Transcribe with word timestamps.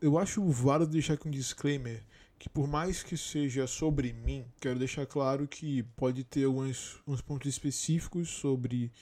Eu 0.00 0.18
acho 0.18 0.44
válido 0.50 0.92
deixar 0.92 1.14
aqui 1.14 1.26
um 1.26 1.30
disclaimer 1.30 2.02
que 2.38 2.48
por 2.48 2.68
mais 2.68 3.02
que 3.02 3.16
seja 3.16 3.66
sobre 3.66 4.12
mim, 4.12 4.44
quero 4.60 4.78
deixar 4.78 5.06
claro 5.06 5.48
que 5.48 5.82
pode 5.96 6.22
ter 6.22 6.44
alguns 6.44 7.00
uns 7.06 7.20
pontos 7.20 7.48
específicos 7.48 8.28
sobre 8.28 8.92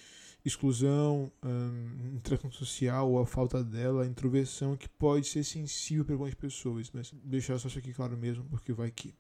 exclusão, 0.44 1.32
um, 1.42 2.16
interação 2.16 2.52
social 2.52 3.10
ou 3.10 3.18
a 3.18 3.26
falta 3.26 3.64
dela, 3.64 4.04
a 4.04 4.06
introversão 4.06 4.76
que 4.76 4.88
pode 4.88 5.26
ser 5.26 5.42
sensível 5.42 6.04
para 6.04 6.14
algumas 6.14 6.34
pessoas, 6.34 6.90
mas 6.92 7.12
deixar 7.24 7.58
só 7.58 7.68
isso 7.68 7.78
aqui 7.78 7.92
claro 7.92 8.16
mesmo, 8.16 8.44
porque 8.44 8.72
vai 8.72 8.90
que. 8.90 9.14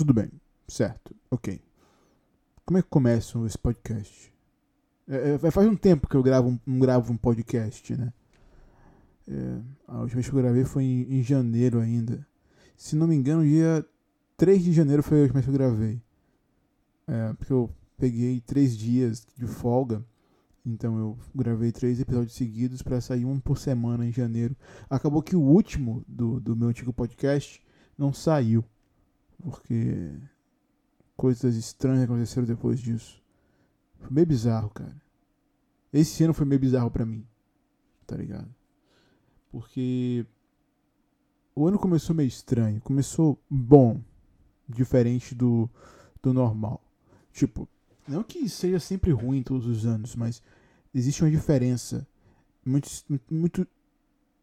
Tudo 0.00 0.14
bem. 0.14 0.30
Certo. 0.66 1.14
Ok. 1.30 1.60
Como 2.64 2.78
é 2.78 2.82
que 2.82 2.88
começa 2.88 3.38
esse 3.44 3.58
podcast? 3.58 4.32
É, 5.06 5.38
é, 5.42 5.50
faz 5.50 5.68
um 5.68 5.76
tempo 5.76 6.08
que 6.08 6.16
eu 6.16 6.22
gravo, 6.22 6.58
não 6.66 6.78
gravo 6.78 7.12
um 7.12 7.18
podcast, 7.18 7.94
né? 7.94 8.10
É, 9.28 9.60
a 9.86 10.00
última 10.00 10.14
vez 10.14 10.30
que 10.30 10.34
eu 10.34 10.40
gravei 10.40 10.64
foi 10.64 10.84
em, 10.84 11.18
em, 11.18 11.22
janeiro 11.22 11.80
ainda. 11.80 12.26
Se 12.78 12.96
não 12.96 13.06
me 13.06 13.14
engano, 13.14 13.44
dia 13.44 13.84
3 14.38 14.64
de 14.64 14.72
janeiro 14.72 15.02
foi 15.02 15.18
a 15.18 15.22
última 15.24 15.42
vez 15.42 15.44
que 15.44 15.50
eu 15.50 15.68
gravei. 15.68 16.02
É, 17.06 17.34
porque 17.34 17.52
eu 17.52 17.70
peguei 17.98 18.40
três 18.40 18.74
dias 18.78 19.26
de 19.36 19.46
folga. 19.46 20.02
Então 20.64 20.98
eu 20.98 21.18
gravei 21.34 21.72
três 21.72 22.00
episódios 22.00 22.32
seguidos 22.32 22.80
para 22.80 23.02
sair 23.02 23.26
um 23.26 23.38
por 23.38 23.58
semana 23.58 24.06
em 24.06 24.12
janeiro. 24.12 24.56
Acabou 24.88 25.22
que 25.22 25.36
o 25.36 25.42
último 25.42 26.02
do, 26.08 26.40
do 26.40 26.56
meu 26.56 26.68
antigo 26.68 26.90
podcast 26.90 27.62
não 27.98 28.14
saiu. 28.14 28.64
Porque 29.42 30.12
coisas 31.16 31.54
estranhas 31.56 32.04
aconteceram 32.04 32.46
depois 32.46 32.80
disso. 32.80 33.22
Foi 33.98 34.10
meio 34.10 34.26
bizarro, 34.26 34.70
cara. 34.70 34.96
Esse 35.92 36.24
ano 36.24 36.34
foi 36.34 36.46
meio 36.46 36.60
bizarro 36.60 36.90
para 36.90 37.06
mim. 37.06 37.26
Tá 38.06 38.16
ligado? 38.16 38.48
Porque 39.50 40.26
o 41.54 41.66
ano 41.66 41.78
começou 41.78 42.14
meio 42.14 42.28
estranho. 42.28 42.80
Começou 42.80 43.38
bom, 43.48 44.00
diferente 44.68 45.34
do, 45.34 45.68
do 46.22 46.32
normal. 46.32 46.82
Tipo, 47.32 47.68
não 48.06 48.22
que 48.22 48.48
seja 48.48 48.80
sempre 48.80 49.12
ruim 49.12 49.42
todos 49.42 49.66
os 49.66 49.86
anos, 49.86 50.14
mas 50.16 50.42
existe 50.94 51.22
uma 51.22 51.30
diferença 51.30 52.06
muito, 52.64 52.88
muito 53.30 53.66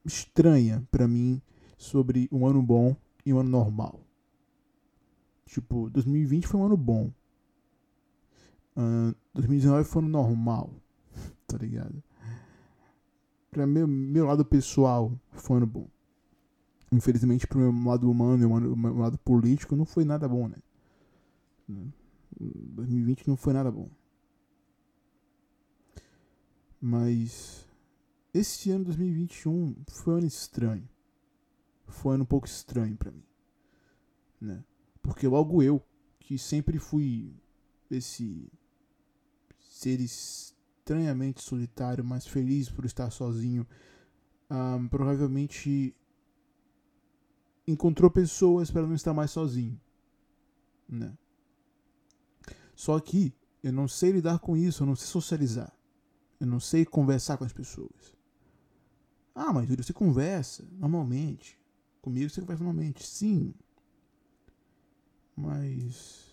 estranha 0.05 0.85
para 0.89 1.07
mim 1.07 1.41
sobre 1.77 2.27
um 2.31 2.47
ano 2.47 2.61
bom 2.61 2.95
e 3.25 3.33
um 3.33 3.39
ano 3.39 3.49
normal. 3.49 4.06
Tipo, 5.47 5.89
2020 5.89 6.47
foi 6.47 6.59
um 6.59 6.65
ano 6.65 6.77
bom. 6.77 7.11
Uh, 8.75 9.15
2019 9.33 9.83
foi 9.85 10.01
um 10.01 10.05
ano 10.05 10.11
normal. 10.11 10.73
tá 11.47 11.57
ligado? 11.57 12.03
Pra 13.49 13.65
meu, 13.65 13.87
meu 13.87 14.25
lado 14.25 14.45
pessoal, 14.45 15.11
foi 15.31 15.55
um 15.55 15.57
ano 15.57 15.67
bom. 15.67 15.87
Infelizmente, 16.91 17.47
pro 17.47 17.59
meu 17.59 17.89
lado 17.89 18.09
humano 18.09 18.43
e 18.43 18.47
meu, 18.47 18.75
meu 18.75 18.97
lado 18.97 19.17
político, 19.17 19.75
não 19.75 19.85
foi 19.85 20.05
nada 20.05 20.27
bom, 20.27 20.47
né? 20.47 20.57
2020 22.39 23.27
não 23.27 23.35
foi 23.35 23.53
nada 23.53 23.71
bom. 23.71 23.89
Mas 26.79 27.65
esse 28.33 28.69
ano 28.69 28.85
2021 28.85 29.75
foi 29.87 30.13
um 30.13 30.17
ano 30.17 30.27
estranho 30.27 30.87
foi 31.87 32.11
um 32.11 32.15
ano 32.15 32.23
um 32.23 32.27
pouco 32.27 32.47
estranho 32.47 32.95
para 32.95 33.11
mim, 33.11 33.23
né? 34.39 34.63
Porque 35.07 35.25
logo 35.25 35.63
eu, 35.63 35.81
que 36.19 36.37
sempre 36.37 36.77
fui 36.77 37.33
esse 37.89 38.51
ser 39.57 40.01
estranhamente 40.01 41.41
solitário, 41.41 42.03
mas 42.03 42.27
feliz 42.27 42.69
por 42.69 42.83
estar 42.83 43.09
sozinho, 43.09 43.65
um, 44.51 44.85
provavelmente 44.89 45.95
encontrou 47.65 48.11
pessoas 48.11 48.69
para 48.69 48.85
não 48.85 48.95
estar 48.95 49.13
mais 49.13 49.31
sozinho, 49.31 49.79
né? 50.89 51.17
Só 52.75 52.99
que 52.99 53.33
eu 53.63 53.71
não 53.71 53.87
sei 53.87 54.11
lidar 54.11 54.39
com 54.39 54.57
isso, 54.57 54.83
eu 54.83 54.87
não 54.87 54.95
sei 54.97 55.07
socializar, 55.07 55.73
eu 56.37 56.47
não 56.47 56.59
sei 56.59 56.83
conversar 56.83 57.37
com 57.37 57.45
as 57.45 57.53
pessoas. 57.53 58.13
Ah, 59.33 59.53
mas 59.53 59.69
você 59.69 59.93
conversa 59.93 60.67
normalmente. 60.69 61.57
Comigo 62.01 62.29
você 62.29 62.41
conversa 62.41 62.61
normalmente. 62.61 63.07
Sim. 63.07 63.53
Mas. 65.37 66.25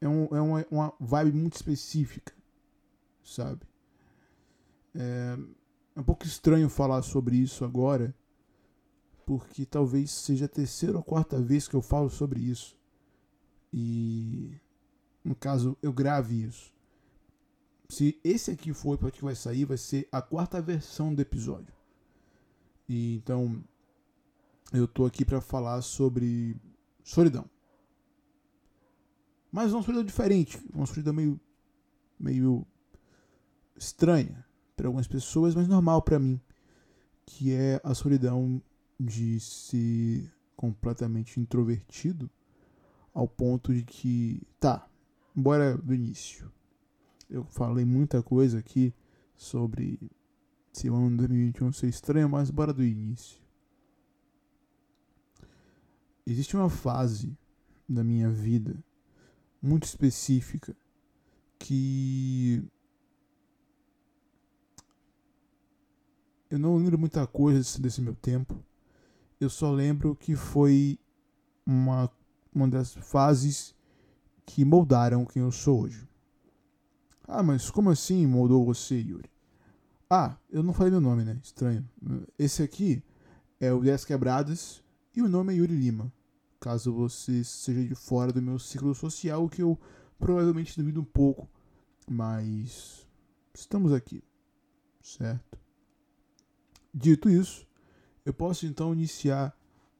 É, 0.00 0.08
um, 0.08 0.24
é 0.36 0.40
uma, 0.40 0.66
uma 0.70 0.94
vibe 1.00 1.32
muito 1.38 1.54
específica. 1.54 2.34
Sabe? 3.22 3.62
É, 4.94 5.38
é 5.96 6.00
um 6.00 6.04
pouco 6.04 6.26
estranho 6.26 6.68
falar 6.68 7.00
sobre 7.00 7.36
isso 7.36 7.64
agora. 7.64 8.14
Porque 9.24 9.64
talvez 9.64 10.10
seja 10.10 10.44
a 10.44 10.48
terceira 10.48 10.98
ou 10.98 11.02
quarta 11.02 11.40
vez 11.40 11.66
que 11.66 11.74
eu 11.74 11.80
falo 11.80 12.10
sobre 12.10 12.40
isso. 12.40 12.76
E. 13.72 14.60
No 15.24 15.34
caso, 15.34 15.74
eu 15.82 15.90
grave 15.90 16.44
isso. 16.44 16.70
Se 17.88 18.20
esse 18.22 18.50
aqui 18.50 18.74
for 18.74 19.02
o 19.02 19.10
que 19.10 19.24
vai 19.24 19.34
sair, 19.34 19.64
vai 19.64 19.78
ser 19.78 20.06
a 20.12 20.20
quarta 20.20 20.60
versão 20.60 21.14
do 21.14 21.22
episódio. 21.22 21.72
E 22.86 23.16
então 23.16 23.64
eu 24.72 24.86
tô 24.86 25.06
aqui 25.06 25.24
para 25.24 25.40
falar 25.40 25.80
sobre 25.80 26.56
solidão. 27.02 27.48
Mas 29.54 29.72
uma 29.72 29.84
solidão 29.84 30.02
diferente, 30.02 30.60
uma 30.74 30.84
solidão 30.84 31.14
meio 31.14 31.40
meio 32.18 32.66
estranha 33.76 34.44
para 34.74 34.88
algumas 34.88 35.06
pessoas, 35.06 35.54
mas 35.54 35.68
normal 35.68 36.02
para 36.02 36.18
mim, 36.18 36.40
que 37.24 37.52
é 37.52 37.80
a 37.84 37.94
solidão 37.94 38.60
de 38.98 39.38
ser 39.38 40.28
completamente 40.56 41.38
introvertido 41.38 42.28
ao 43.12 43.28
ponto 43.28 43.72
de 43.72 43.84
que, 43.84 44.42
tá, 44.58 44.88
bora 45.32 45.78
do 45.78 45.94
início. 45.94 46.50
Eu 47.30 47.44
falei 47.44 47.84
muita 47.84 48.24
coisa 48.24 48.58
aqui 48.58 48.92
sobre 49.36 50.00
se 50.72 50.90
o 50.90 50.96
ano 50.96 51.10
de 51.10 51.16
2021 51.18 51.70
ser 51.70 51.86
estranho, 51.86 52.28
mas 52.28 52.50
bora 52.50 52.72
do 52.72 52.82
início 52.82 53.40
existe 56.26 56.56
uma 56.56 56.68
fase 56.68 57.38
da 57.88 58.02
minha 58.02 58.28
vida 58.30 58.76
muito 59.64 59.84
específica 59.84 60.76
que 61.58 62.62
eu 66.50 66.58
não 66.58 66.76
lembro 66.76 66.98
muita 66.98 67.26
coisa 67.26 67.80
desse 67.80 68.02
meu 68.02 68.14
tempo. 68.14 68.62
Eu 69.40 69.48
só 69.48 69.72
lembro 69.72 70.14
que 70.14 70.36
foi 70.36 70.98
uma, 71.66 72.10
uma 72.54 72.68
das 72.68 72.92
fases 72.94 73.74
que 74.44 74.64
moldaram 74.64 75.24
quem 75.24 75.42
eu 75.42 75.50
sou 75.50 75.82
hoje. 75.82 76.06
Ah, 77.26 77.42
mas 77.42 77.70
como 77.70 77.88
assim 77.88 78.26
moldou 78.26 78.66
você, 78.66 78.96
Yuri? 78.96 79.30
Ah, 80.10 80.36
eu 80.50 80.62
não 80.62 80.74
falei 80.74 80.90
meu 80.90 81.00
nome, 81.00 81.24
né? 81.24 81.40
Estranho. 81.42 81.88
Esse 82.38 82.62
aqui 82.62 83.02
é 83.58 83.72
o 83.72 83.80
10 83.80 84.04
Quebradas 84.04 84.84
e 85.16 85.22
o 85.22 85.28
nome 85.28 85.54
é 85.54 85.56
Yuri 85.56 85.74
Lima. 85.74 86.12
Caso 86.64 86.94
você 86.94 87.44
seja 87.44 87.84
de 87.86 87.94
fora 87.94 88.32
do 88.32 88.40
meu 88.40 88.58
ciclo 88.58 88.94
social, 88.94 89.50
que 89.50 89.60
eu 89.60 89.78
provavelmente 90.18 90.74
duvido 90.74 91.02
um 91.02 91.04
pouco, 91.04 91.46
mas 92.10 93.06
estamos 93.52 93.92
aqui, 93.92 94.24
certo? 95.02 95.58
Dito 96.94 97.28
isso, 97.28 97.68
eu 98.24 98.32
posso 98.32 98.64
então 98.64 98.94
iniciar 98.94 99.54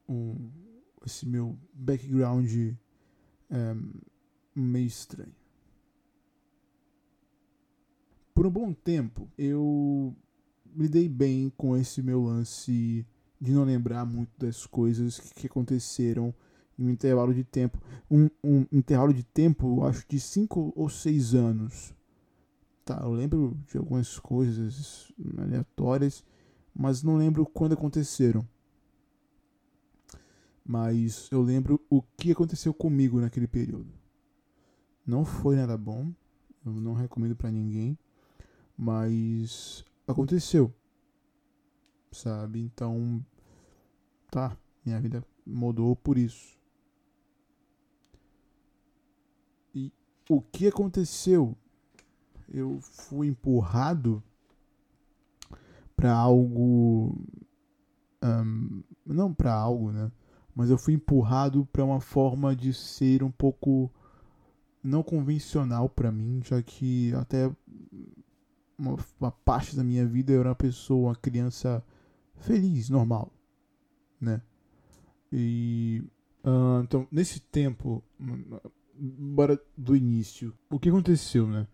um, 0.09 0.51
esse 1.05 1.27
meu 1.27 1.55
background 1.75 2.51
é, 3.51 3.77
meio 4.55 4.87
estranho. 4.87 5.37
Por 8.33 8.47
um 8.47 8.51
bom 8.51 8.73
tempo, 8.73 9.31
eu 9.37 10.17
lidei 10.75 11.11
bem 11.11 11.53
com 11.59 11.77
esse 11.77 12.01
meu 12.01 12.23
lance 12.23 13.07
de 13.39 13.53
não 13.53 13.65
lembrar 13.65 14.07
muito 14.07 14.33
das 14.39 14.65
coisas 14.65 15.21
que 15.21 15.47
aconteceram 15.47 16.35
em 16.79 16.87
um 16.87 16.91
intervalo 16.91 17.33
de 17.33 17.45
tempo. 17.45 17.79
Um, 18.11 18.29
um 18.43 18.67
intervalo 18.73 19.13
de 19.13 19.23
tempo, 19.23 19.85
acho, 19.85 20.05
de 20.09 20.19
5 20.19 20.73
ou 20.77 20.89
6 20.89 21.35
anos. 21.35 21.95
Tá, 22.85 23.01
eu 23.03 23.13
lembro 23.13 23.57
de 23.67 23.79
algumas 23.79 24.19
coisas 24.19 25.11
aleatórias, 25.39 26.23
mas 26.75 27.03
não 27.03 27.17
lembro 27.17 27.47
quando 27.47 27.73
aconteceram. 27.73 28.47
Mas 30.67 31.29
eu 31.31 31.43
lembro 31.43 31.81
o 31.89 32.03
que 32.03 32.33
aconteceu 32.33 32.75
comigo 32.75 33.21
naquele 33.21 33.47
período. 33.47 33.93
Não 35.07 35.25
foi 35.25 35.57
nada 35.57 35.77
bom, 35.77 36.13
eu 36.65 36.73
não 36.73 36.95
recomendo 36.95 37.37
para 37.37 37.51
ninguém, 37.51 37.99
mas 38.77 39.85
aconteceu. 40.07 40.75
Sabe? 42.11 42.61
Então, 42.61 43.25
tá, 44.31 44.57
minha 44.85 45.01
vida 45.01 45.25
mudou 45.45 45.95
por 45.95 46.17
isso. 46.17 46.59
E 49.75 49.93
o 50.29 50.41
que 50.41 50.69
aconteceu? 50.69 51.57
Eu 52.49 52.79
fui 52.81 53.29
empurrado 53.29 54.23
para 55.97 56.13
algo 56.13 57.17
um, 58.25 58.83
não 59.05 59.33
para 59.33 59.53
algo, 59.53 59.93
né? 59.93 60.11
Mas 60.55 60.71
eu 60.71 60.79
fui 60.79 60.95
empurrado 60.95 61.67
para 61.67 61.85
uma 61.85 62.01
forma 62.01 62.55
de 62.55 62.73
ser 62.73 63.23
um 63.23 63.31
pouco 63.31 63.91
não 64.83 65.03
convencional 65.03 65.89
para 65.89 66.13
mim, 66.13 66.41
já 66.45 66.63
que 66.63 67.13
até 67.15 67.51
uma, 68.79 68.97
uma, 69.21 69.31
parte 69.31 69.75
da 69.75 69.83
minha 69.83 70.07
vida 70.07 70.33
eu 70.33 70.41
era 70.41 70.51
uma 70.51 70.55
pessoa, 70.55 71.09
uma 71.09 71.17
criança 71.17 71.85
feliz, 72.37 72.89
normal, 72.89 73.33
né? 74.21 74.41
E 75.33 76.03
uh, 76.45 76.83
então 76.83 77.09
nesse 77.11 77.41
tempo, 77.41 78.03
bora 78.99 79.61
do 79.77 79.97
início, 79.97 80.55
o 80.71 80.79
que 80.79 80.89
aconteceu, 80.89 81.47
né? 81.47 81.67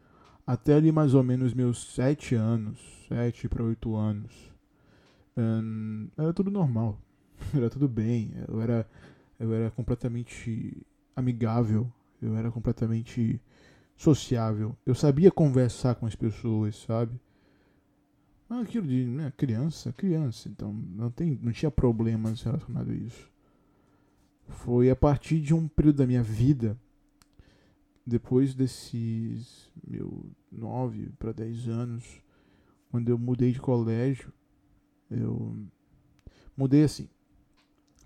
Até 0.47 0.75
ali 0.75 0.91
mais 0.91 1.15
ou 1.15 1.23
menos 1.23 1.55
meus 1.55 1.93
sete 1.95 2.35
anos, 2.35 2.79
sete 3.09 3.49
para 3.49 3.63
oito 3.63 3.95
anos, 3.95 4.33
um, 5.37 6.09
era 6.17 6.33
tudo 6.33 6.51
normal, 6.51 7.01
era 7.55 7.71
tudo 7.71 7.89
bem, 7.89 8.33
eu 8.49 8.61
era 8.61 8.87
eu 9.39 9.55
era 9.55 9.71
completamente 9.71 10.77
amigável 11.17 11.91
eu 12.23 12.37
era 12.37 12.51
completamente 12.51 13.41
sociável. 13.97 14.77
Eu 14.85 14.95
sabia 14.95 15.31
conversar 15.31 15.95
com 15.95 16.07
as 16.07 16.15
pessoas, 16.15 16.77
sabe? 16.77 17.19
Aquilo 18.49 18.87
de 18.87 19.07
né, 19.07 19.33
criança, 19.37 19.93
criança, 19.93 20.49
então 20.49 20.73
não, 20.73 21.11
tem, 21.11 21.39
não 21.41 21.53
tinha 21.53 21.71
problemas 21.71 22.43
relacionados 22.43 22.93
a 22.93 22.97
isso. 22.97 23.31
Foi 24.49 24.91
a 24.91 24.97
partir 24.97 25.41
de 25.41 25.55
um 25.55 25.69
período 25.69 25.99
da 25.99 26.07
minha 26.07 26.23
vida, 26.23 26.77
depois 28.11 28.55
desses 28.55 29.71
meu 29.87 30.27
9 30.51 31.11
para 31.19 31.33
10 31.33 31.69
anos, 31.69 32.05
quando 32.91 33.09
eu 33.09 33.17
mudei 33.17 33.53
de 33.53 33.61
colégio, 33.61 34.33
eu 35.09 35.57
mudei 36.57 36.83
assim. 36.83 37.09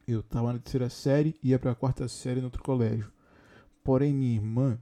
Eu 0.07 0.21
estava 0.21 0.53
na 0.53 0.59
terceira 0.59 0.91
série, 0.91 1.35
ia 1.43 1.59
para 1.59 1.71
a 1.71 1.75
quarta 1.75 2.07
série 2.07 2.41
no 2.41 2.47
outro 2.47 2.63
colégio. 2.63 3.11
Porém, 3.83 4.13
minha 4.13 4.35
irmã, 4.35 4.79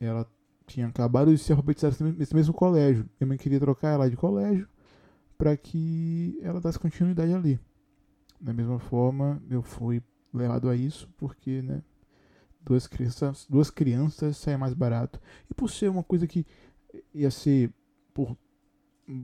ela 0.00 0.26
tinha 0.66 0.86
acabado 0.86 1.30
de 1.30 1.38
ser 1.38 1.52
alfabetizada 1.52 1.94
nesse 2.12 2.34
mesmo 2.34 2.54
colégio. 2.54 3.08
Minha 3.20 3.28
mãe 3.28 3.36
queria 3.36 3.60
trocar 3.60 3.90
ela 3.90 4.08
de 4.08 4.16
colégio 4.16 4.66
para 5.36 5.54
que 5.58 6.38
ela 6.42 6.58
desse 6.58 6.78
continuidade 6.78 7.34
ali. 7.34 7.60
Da 8.40 8.54
mesma 8.54 8.78
forma, 8.78 9.42
eu 9.50 9.60
fui 9.62 10.02
levado 10.32 10.70
a 10.70 10.74
isso 10.74 11.06
porque, 11.18 11.60
né, 11.60 11.82
duas 12.60 12.86
crianças, 12.86 13.46
duas 13.48 13.70
crianças 13.70 14.36
saem 14.36 14.58
mais 14.58 14.74
barato. 14.74 15.20
E 15.50 15.54
por 15.54 15.70
ser 15.70 15.88
uma 15.88 16.02
coisa 16.02 16.26
que 16.26 16.46
ia 17.14 17.30
ser 17.30 17.72
por 18.12 18.36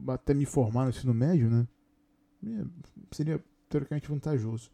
até 0.09 0.33
me 0.33 0.47
formar 0.47 0.85
no 0.85 0.91
ensino 0.91 1.13
médio, 1.13 1.51
né, 1.51 1.67
seria 3.11 3.43
teoricamente 3.69 4.09
vantajoso. 4.09 4.71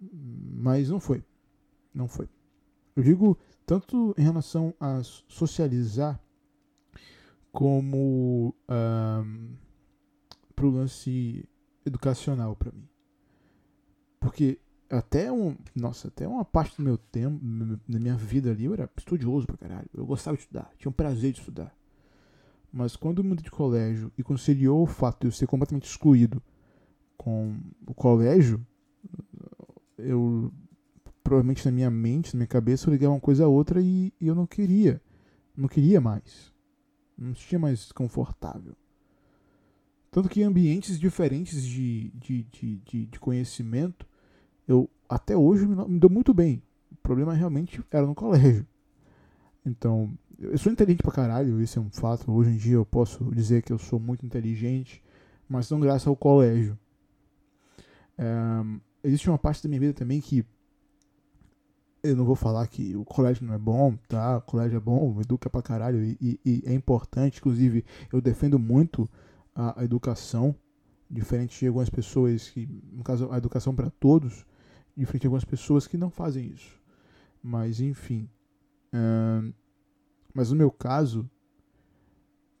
Mas 0.00 0.88
não 0.88 1.00
foi. 1.00 1.24
Não 1.92 2.08
foi. 2.08 2.28
Eu 2.94 3.02
digo 3.02 3.38
tanto 3.66 4.14
em 4.16 4.22
relação 4.22 4.72
a 4.78 5.02
socializar, 5.02 6.20
como 7.56 8.54
um, 8.68 9.56
pro 10.54 10.68
lance 10.68 11.48
educacional 11.86 12.54
para 12.54 12.70
mim. 12.70 12.86
Porque 14.20 14.58
até 14.90 15.30
um, 15.32 15.56
nossa, 15.74 16.08
até 16.08 16.26
uma 16.26 16.44
parte 16.44 16.76
do 16.76 16.82
meu 16.82 16.96
tempo, 16.96 17.38
da 17.88 17.98
minha 17.98 18.16
vida 18.16 18.50
ali, 18.50 18.64
eu 18.64 18.72
era 18.72 18.88
estudioso 18.96 19.46
pra 19.46 19.56
caralho. 19.56 19.88
Eu 19.94 20.06
gostava 20.06 20.36
de 20.36 20.42
estudar, 20.42 20.70
tinha 20.78 20.88
um 20.90 20.92
prazer 20.92 21.32
de 21.32 21.40
estudar. 21.40 21.74
Mas 22.72 22.94
quando 22.96 23.18
eu 23.18 23.24
mudei 23.24 23.42
de 23.42 23.50
colégio 23.50 24.12
e 24.18 24.22
conciliou 24.22 24.82
o 24.82 24.86
fato 24.86 25.20
de 25.20 25.26
eu 25.28 25.32
ser 25.32 25.46
completamente 25.46 25.88
excluído 25.88 26.42
com 27.16 27.56
o 27.86 27.94
colégio, 27.94 28.64
eu 29.98 30.52
provavelmente 31.24 31.64
na 31.64 31.72
minha 31.72 31.90
mente, 31.90 32.34
na 32.34 32.38
minha 32.38 32.46
cabeça, 32.46 32.88
eu 32.88 32.92
ligava 32.92 33.14
uma 33.14 33.20
coisa 33.20 33.44
a 33.44 33.48
outra 33.48 33.80
e, 33.80 34.12
e 34.20 34.26
eu 34.28 34.34
não 34.34 34.46
queria. 34.46 35.00
Não 35.56 35.68
queria 35.68 36.00
mais. 36.00 36.52
Não 37.16 37.32
tinha 37.32 37.58
mais 37.58 37.90
confortável. 37.90 38.76
Tanto 40.10 40.28
que 40.28 40.42
ambientes 40.42 40.98
diferentes 40.98 41.62
de, 41.62 42.10
de, 42.14 42.42
de, 42.44 42.76
de, 42.76 43.06
de 43.06 43.20
conhecimento, 43.20 44.06
eu 44.66 44.88
até 45.08 45.36
hoje 45.36 45.66
me, 45.66 45.98
dou 45.98 46.10
muito 46.10 46.34
bem. 46.34 46.62
O 46.90 46.96
problema 46.96 47.34
realmente 47.34 47.82
era 47.90 48.06
no 48.06 48.14
colégio. 48.14 48.66
Então, 49.64 50.16
eu 50.38 50.56
sou 50.58 50.70
inteligente 50.70 51.02
pra 51.02 51.12
caralho, 51.12 51.60
esse 51.60 51.78
é 51.78 51.80
um 51.80 51.90
fato. 51.90 52.30
Hoje 52.30 52.50
em 52.50 52.56
dia 52.56 52.74
eu 52.74 52.86
posso 52.86 53.24
dizer 53.34 53.62
que 53.62 53.72
eu 53.72 53.78
sou 53.78 53.98
muito 53.98 54.24
inteligente, 54.24 55.02
mas 55.48 55.70
não 55.70 55.80
graças 55.80 56.06
ao 56.06 56.16
colégio. 56.16 56.78
É, 58.18 58.26
existe 59.04 59.28
uma 59.28 59.38
parte 59.38 59.62
da 59.62 59.68
minha 59.68 59.80
vida 59.80 59.92
também 59.92 60.20
que 60.20 60.44
eu 62.02 62.16
não 62.16 62.24
vou 62.24 62.36
falar 62.36 62.66
que 62.68 62.94
o 62.96 63.04
colégio 63.04 63.44
não 63.44 63.54
é 63.54 63.58
bom, 63.58 63.96
tá? 64.08 64.38
O 64.38 64.42
colégio 64.42 64.76
é 64.76 64.80
bom, 64.80 65.20
educa 65.20 65.50
pra 65.50 65.62
caralho 65.62 66.04
e, 66.04 66.16
e, 66.20 66.40
e 66.44 66.62
é 66.66 66.72
importante. 66.72 67.38
Inclusive, 67.38 67.84
eu 68.12 68.20
defendo 68.20 68.58
muito 68.58 69.08
a, 69.54 69.80
a, 69.80 69.84
educação, 69.84 70.54
diferente 71.10 71.58
de 71.58 71.66
algumas 71.66 71.90
pessoas 71.90 72.50
que, 72.50 72.68
no 72.92 73.02
caso, 73.02 73.28
a 73.32 73.38
educação 73.38 73.74
para 73.74 73.90
todos, 73.90 74.46
diferente 74.96 75.22
de 75.22 75.26
algumas 75.26 75.44
pessoas 75.44 75.86
que 75.86 75.96
não 75.96 76.10
fazem 76.10 76.46
isso. 76.46 76.80
Mas, 77.42 77.80
enfim. 77.80 78.28
Hum, 78.92 79.52
mas 80.34 80.50
no 80.50 80.56
meu 80.56 80.70
caso, 80.70 81.28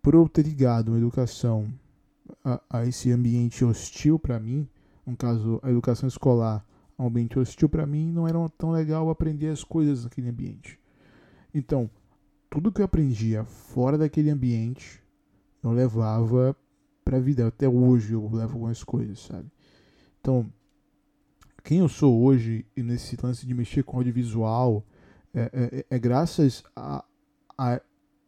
por 0.02 0.14
eu 0.14 0.28
ter 0.28 0.42
ligado 0.42 0.94
a 0.94 0.98
educação 0.98 1.72
a, 2.44 2.60
a 2.70 2.86
esse 2.86 3.10
ambiente 3.10 3.64
hostil 3.64 4.18
para 4.18 4.38
mim, 4.38 4.68
no 5.06 5.16
caso, 5.16 5.60
a 5.62 5.70
educação 5.70 6.08
escolar 6.08 6.66
um 6.98 7.06
ambiente 7.06 7.38
hostil 7.38 7.68
para 7.68 7.86
mim, 7.86 8.10
não 8.10 8.26
era 8.26 8.38
tão 8.50 8.70
legal 8.70 9.10
aprender 9.10 9.48
as 9.48 9.62
coisas 9.62 10.04
naquele 10.04 10.28
ambiente. 10.28 10.80
Então, 11.52 11.90
tudo 12.48 12.72
que 12.72 12.80
eu 12.80 12.84
aprendia 12.84 13.44
fora 13.44 13.98
daquele 13.98 14.30
ambiente, 14.30 15.02
eu 15.62 15.72
levava 15.72 16.56
para 17.04 17.18
a 17.18 17.20
vida. 17.20 17.46
Até 17.46 17.68
hoje 17.68 18.14
eu 18.14 18.22
levo 18.32 18.54
algumas 18.54 18.82
coisas, 18.82 19.20
sabe? 19.20 19.50
Então, 20.20 20.50
quem 21.66 21.78
eu 21.80 21.88
sou 21.88 22.22
hoje 22.22 22.64
e 22.76 22.82
nesse 22.82 23.16
lance 23.20 23.44
de 23.44 23.52
mexer 23.52 23.82
com 23.82 23.96
audiovisual 23.96 24.86
é, 25.34 25.50
é, 25.52 25.96
é 25.96 25.98
graças 25.98 26.62
a, 26.76 27.04
a, 27.58 27.80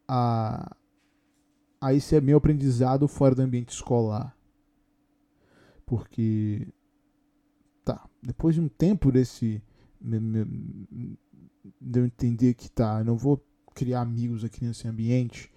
a, 0.08 0.76
a 1.80 1.94
esse 1.94 2.20
meu 2.20 2.38
aprendizado 2.38 3.06
fora 3.06 3.36
do 3.36 3.42
ambiente 3.42 3.68
escolar. 3.68 4.36
Porque 5.86 6.66
tá, 7.84 8.10
depois 8.20 8.56
de 8.56 8.60
um 8.60 8.66
tempo 8.68 9.12
desse. 9.12 9.62
de 11.80 12.00
eu 12.00 12.06
entender 12.06 12.54
que 12.54 12.68
tá, 12.68 12.98
eu 12.98 13.04
não 13.04 13.16
vou 13.16 13.40
criar 13.72 14.00
amigos 14.00 14.42
aqui 14.42 14.64
nesse 14.64 14.88
ambiente. 14.88 15.48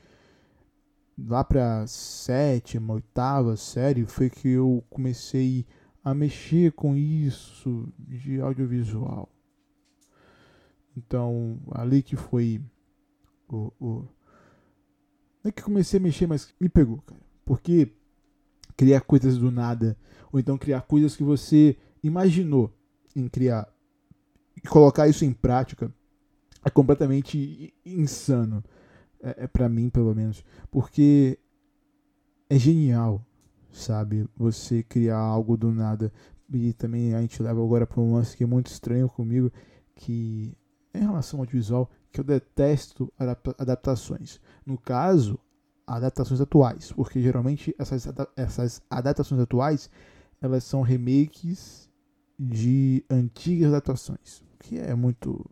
Lá 1.18 1.44
pra 1.44 1.88
sétima, 1.88 2.94
oitava 2.94 3.58
série 3.58 4.06
foi 4.06 4.30
que 4.30 4.50
eu 4.50 4.84
comecei 4.88 5.66
a 5.68 5.81
mexer 6.14 6.72
com 6.72 6.96
isso 6.96 7.92
de 7.98 8.42
audiovisual. 8.42 9.30
Então, 10.98 11.60
ali 11.72 12.02
que 12.02 12.16
foi 12.16 12.62
o, 13.48 13.72
o. 13.80 14.08
Não 15.44 15.50
é 15.50 15.52
que 15.52 15.62
comecei 15.62 16.00
a 16.00 16.04
mexer, 16.04 16.28
mas 16.28 16.54
me 16.60 16.70
pegou, 16.70 17.02
cara. 17.02 17.22
Porque 17.46 17.92
criar 18.76 19.02
coisas 19.02 19.38
do 19.38 19.52
nada, 19.52 19.98
ou 20.32 20.40
então 20.40 20.58
criar 20.58 20.82
coisas 20.82 21.16
que 21.16 21.24
você 21.24 21.78
imaginou 22.04 22.74
em 23.16 23.28
criar 23.28 23.72
e 24.56 24.68
colocar 24.68 25.08
isso 25.08 25.26
em 25.26 25.34
prática 25.34 25.94
é 26.64 26.70
completamente 26.70 27.74
insano. 27.86 28.64
É, 29.22 29.44
é 29.44 29.48
para 29.48 29.70
mim, 29.70 29.90
pelo 29.90 30.14
menos. 30.14 30.44
Porque 30.70 31.38
é 32.50 32.58
genial, 32.58 33.26
sabe? 33.72 34.28
Você 34.36 34.84
criar 34.84 35.18
algo 35.18 35.58
do 35.58 35.72
nada. 35.72 36.12
E 36.54 36.74
também 36.74 37.14
a 37.16 37.22
gente 37.22 37.42
leva 37.42 37.64
agora 37.64 37.88
para 37.88 38.02
um 38.02 38.14
lance 38.14 38.36
que 38.36 38.44
é 38.44 38.48
muito 38.48 38.68
estranho 38.68 39.08
comigo, 39.08 39.52
que 39.96 40.56
em 40.94 41.00
relação 41.00 41.40
ao 41.40 41.44
audiovisual, 41.44 41.90
que 42.12 42.20
eu 42.20 42.24
detesto 42.24 43.12
adaptações. 43.58 44.40
No 44.66 44.78
caso, 44.78 45.40
adaptações 45.88 46.42
atuais, 46.42 46.92
porque 46.92 47.22
geralmente 47.22 47.74
essas, 47.78 48.08
essas 48.36 48.82
adaptações 48.90 49.42
atuais 49.42 49.90
elas 50.42 50.64
são 50.64 50.82
remakes 50.82 51.90
de 52.38 53.06
antigas 53.10 53.70
adaptações, 53.70 54.44
que 54.60 54.80
é 54.80 54.96
muito 54.96 55.46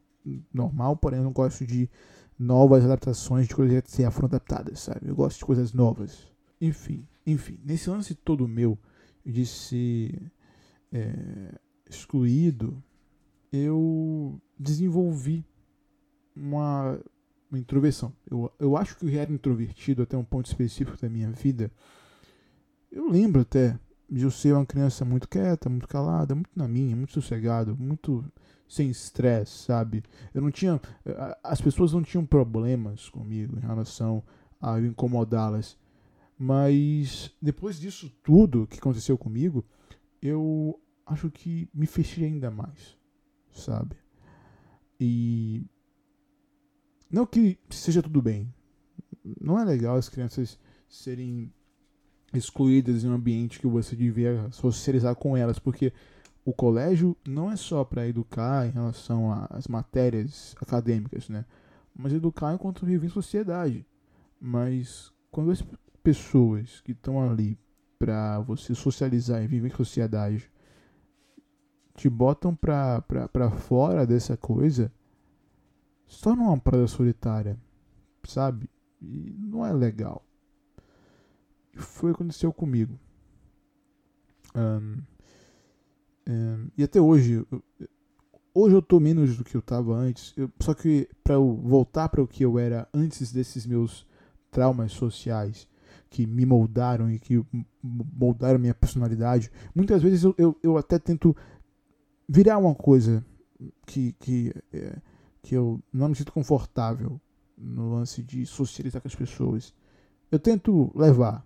normal, 0.54 0.98
porém 0.98 1.20
eu 1.20 1.24
não 1.24 1.32
gosto 1.32 1.66
de 1.66 1.90
novas 2.38 2.84
adaptações 2.84 3.48
de 3.48 3.56
coisas 3.56 3.82
que 3.82 4.02
já 4.02 4.10
foram 4.10 4.28
adaptadas, 4.28 4.80
sabe? 4.80 5.08
Eu 5.08 5.16
gosto 5.16 5.40
de 5.40 5.46
coisas 5.46 5.74
novas. 5.74 6.28
Enfim, 6.60 7.06
enfim, 7.32 7.60
nesse 7.64 7.90
lance 7.90 8.16
todo 8.16 8.48
meu 8.48 8.78
de 9.26 9.46
ser 9.46 10.32
é, 10.92 11.60
excluído, 11.90 12.82
eu 13.52 14.40
desenvolvi 14.58 15.46
uma, 16.36 17.00
uma 17.50 17.60
introversão. 17.60 18.14
Eu, 18.30 18.52
eu 18.60 18.78
acho 18.78 18.98
que 18.98 19.06
eu 19.06 19.20
era 19.20 19.32
introvertido 19.32 20.04
até 20.04 20.18
um 20.18 20.24
ponto 20.24 20.46
específico 20.46 21.00
da 21.00 21.10
minha 21.10 21.32
vida. 21.32 21.72
Eu 22.92 23.10
lembro 23.10 23.42
até 23.42 23.78
de 24.10 24.24
eu 24.24 24.32
ser 24.32 24.54
uma 24.54 24.66
criança 24.66 25.06
muito 25.06 25.30
quieta, 25.30 25.70
muito 25.70 25.88
calada, 25.88 26.34
muito 26.34 26.50
na 26.56 26.68
minha, 26.68 26.96
muito 26.96 27.14
sossegado, 27.14 27.78
muito 27.78 28.26
sem 28.68 28.90
estresse, 28.90 29.66
sabe? 29.66 30.04
Eu 30.34 30.42
não 30.42 30.52
tinha. 30.52 30.80
As 31.44 31.62
pessoas 31.62 31.94
não 31.94 32.04
tinham 32.04 32.26
problemas 32.26 33.10
comigo 33.10 33.58
em 33.58 33.62
relação 33.62 34.24
a 34.62 34.80
incomodá-las. 34.80 35.78
Mas 36.42 37.36
depois 37.42 37.78
disso 37.78 38.10
tudo 38.24 38.66
que 38.66 38.80
aconteceu 38.80 39.18
comigo, 39.18 39.66
eu 40.22 40.80
acho 41.06 41.30
que 41.30 41.70
me 41.74 41.86
fechei 41.86 42.24
ainda 42.24 42.50
mais, 42.50 42.98
sabe? 43.52 43.98
E 44.98 45.66
não 47.12 47.26
que 47.26 47.60
seja 47.70 48.02
tudo 48.02 48.22
bem. 48.22 48.54
Não 49.42 49.60
é 49.60 49.66
legal 49.66 49.98
as 49.98 50.08
crianças 50.08 50.58
serem 50.88 51.52
excluídas 52.34 53.04
em 53.04 53.10
um 53.10 53.14
ambiente 53.14 53.60
que 53.60 53.68
você 53.68 53.94
devia 53.94 54.50
socializar 54.52 55.16
com 55.16 55.36
elas, 55.36 55.60
porque 55.60 55.92
o 56.46 56.54
colégio 56.54 57.18
não 57.28 57.52
é 57.52 57.58
só 57.58 57.84
para 57.84 58.08
educar 58.08 58.66
em 58.66 58.72
relação 58.72 59.34
às 59.50 59.68
matérias 59.68 60.56
acadêmicas, 60.62 61.28
né? 61.28 61.44
Mas 61.94 62.14
educar 62.14 62.54
enquanto 62.54 62.86
vive 62.86 63.08
em 63.08 63.10
sociedade. 63.10 63.86
Mas 64.40 65.12
quando 65.30 65.52
pessoas 66.00 66.82
que 66.82 66.92
estão 66.92 67.22
ali 67.30 67.58
para 67.98 68.40
você 68.40 68.74
socializar 68.74 69.44
e 69.44 69.48
viver 69.48 69.68
em 69.68 69.76
sociedade 69.76 70.50
te 71.96 72.10
botam 72.10 72.56
pra, 72.56 73.04
fora 73.58 74.08
dessa 74.08 74.38
coisa, 74.38 74.90
se 76.08 76.22
torna 76.22 76.44
uma 76.44 76.58
parada 76.58 76.88
solitária, 76.88 77.60
sabe? 78.24 78.70
E 79.02 79.36
não 79.38 79.66
é 79.66 79.74
legal. 79.74 80.26
Foi 81.74 82.12
o 82.12 82.14
que 82.14 82.22
aconteceu 82.22 82.54
comigo. 82.54 82.98
Um, 84.56 85.02
um, 86.28 86.70
e 86.78 86.84
até 86.84 87.02
hoje, 87.02 87.46
hoje 88.54 88.76
eu 88.76 88.82
tô 88.82 89.00
menos 89.00 89.38
do 89.38 89.44
que 89.44 89.56
eu 89.56 89.62
tava 89.62 89.94
antes. 89.94 90.34
Eu, 90.38 90.50
só 90.62 90.74
que 90.74 91.08
para 91.22 91.36
eu 91.36 91.54
voltar 91.54 92.08
para 92.08 92.24
o 92.24 92.28
que 92.28 92.44
eu 92.46 92.58
era 92.58 92.88
antes 92.94 93.32
desses 93.32 93.66
meus 93.66 94.08
traumas 94.50 94.94
sociais 94.94 95.68
que 96.10 96.26
me 96.26 96.46
moldaram 96.46 97.12
e 97.12 97.20
que 97.20 97.44
moldaram 97.84 98.60
minha 98.60 98.74
personalidade, 98.74 99.52
muitas 99.76 100.02
vezes 100.02 100.24
eu, 100.24 100.34
eu, 100.38 100.58
eu 100.64 100.78
até 100.78 100.98
tento 100.98 101.36
virar 102.28 102.58
uma 102.58 102.74
coisa 102.74 103.24
que, 103.86 104.14
que 104.14 104.54
é, 104.74 105.00
que 105.42 105.56
eu 105.56 105.82
não 105.92 106.10
me 106.10 106.16
sinto 106.16 106.32
confortável 106.32 107.20
no 107.58 107.94
lance 107.94 108.24
de 108.24 108.46
socializar 108.46 109.02
com 109.02 109.08
as 109.08 109.16
pessoas. 109.16 109.74
Eu 110.32 110.40
tento 110.40 110.92
levar, 110.96 111.46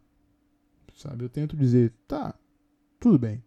sabe? 0.96 1.24
Eu 1.24 1.30
tento 1.30 1.56
dizer, 1.56 1.94
tá, 2.08 2.38
tudo 3.00 3.18
bem, 3.18 3.44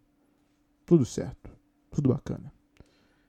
tudo 0.85 1.05
certo, 1.05 1.49
tudo 1.91 2.09
bacana. 2.09 2.51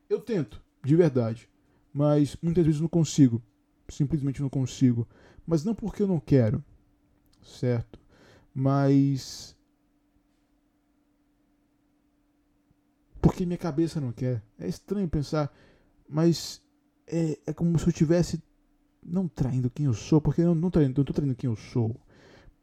Eu 0.09 0.21
tento, 0.21 0.62
de 0.85 0.97
verdade, 0.97 1.49
mas 1.92 2.37
muitas 2.42 2.64
vezes 2.64 2.80
não 2.80 2.88
consigo, 2.88 3.42
simplesmente 3.88 4.40
não 4.40 4.49
consigo. 4.49 5.07
Mas 5.47 5.64
não 5.64 5.75
porque 5.75 6.02
eu 6.02 6.07
não 6.07 6.21
quero, 6.21 6.62
certo? 7.42 7.99
Mas 8.54 9.57
porque 13.21 13.45
minha 13.45 13.59
cabeça 13.59 14.00
não 14.00 14.12
quer. 14.12 14.42
É 14.59 14.68
estranho 14.68 15.09
pensar, 15.09 15.52
mas 16.09 16.62
é, 17.07 17.38
é 17.47 17.52
como 17.52 17.78
se 17.78 17.87
eu 17.87 17.92
tivesse 17.92 18.42
não 19.02 19.28
traindo 19.28 19.71
quem 19.71 19.87
eu 19.87 19.95
sou, 19.95 20.21
porque 20.21 20.42
eu 20.42 20.54
não 20.54 20.71
traindo, 20.71 21.04
traindo 21.04 21.35
quem 21.35 21.49
eu 21.49 21.57
sou, 21.57 21.97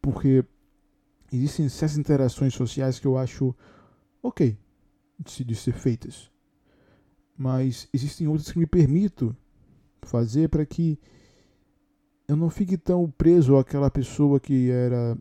porque 0.02 0.44
existem 1.32 1.68
certas 1.70 1.98
interações 1.98 2.54
sociais 2.54 3.00
que 3.00 3.08
eu 3.08 3.18
acho 3.18 3.56
ok 4.22 4.58
de, 5.20 5.44
de 5.44 5.56
ser 5.56 5.74
feitas, 5.74 6.30
mas 7.38 7.88
existem 7.94 8.28
outras 8.28 8.52
que 8.52 8.60
me 8.60 8.68
permito 8.68 9.36
fazer 10.02 10.50
para 10.50 10.66
que 10.66 11.00
eu 12.28 12.36
não 12.36 12.50
fique 12.50 12.78
tão 12.78 13.10
preso 13.10 13.58
àquela 13.58 13.90
pessoa 13.90 14.40
que 14.40 14.70
era 14.70 15.18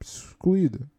excluída. 0.00 0.90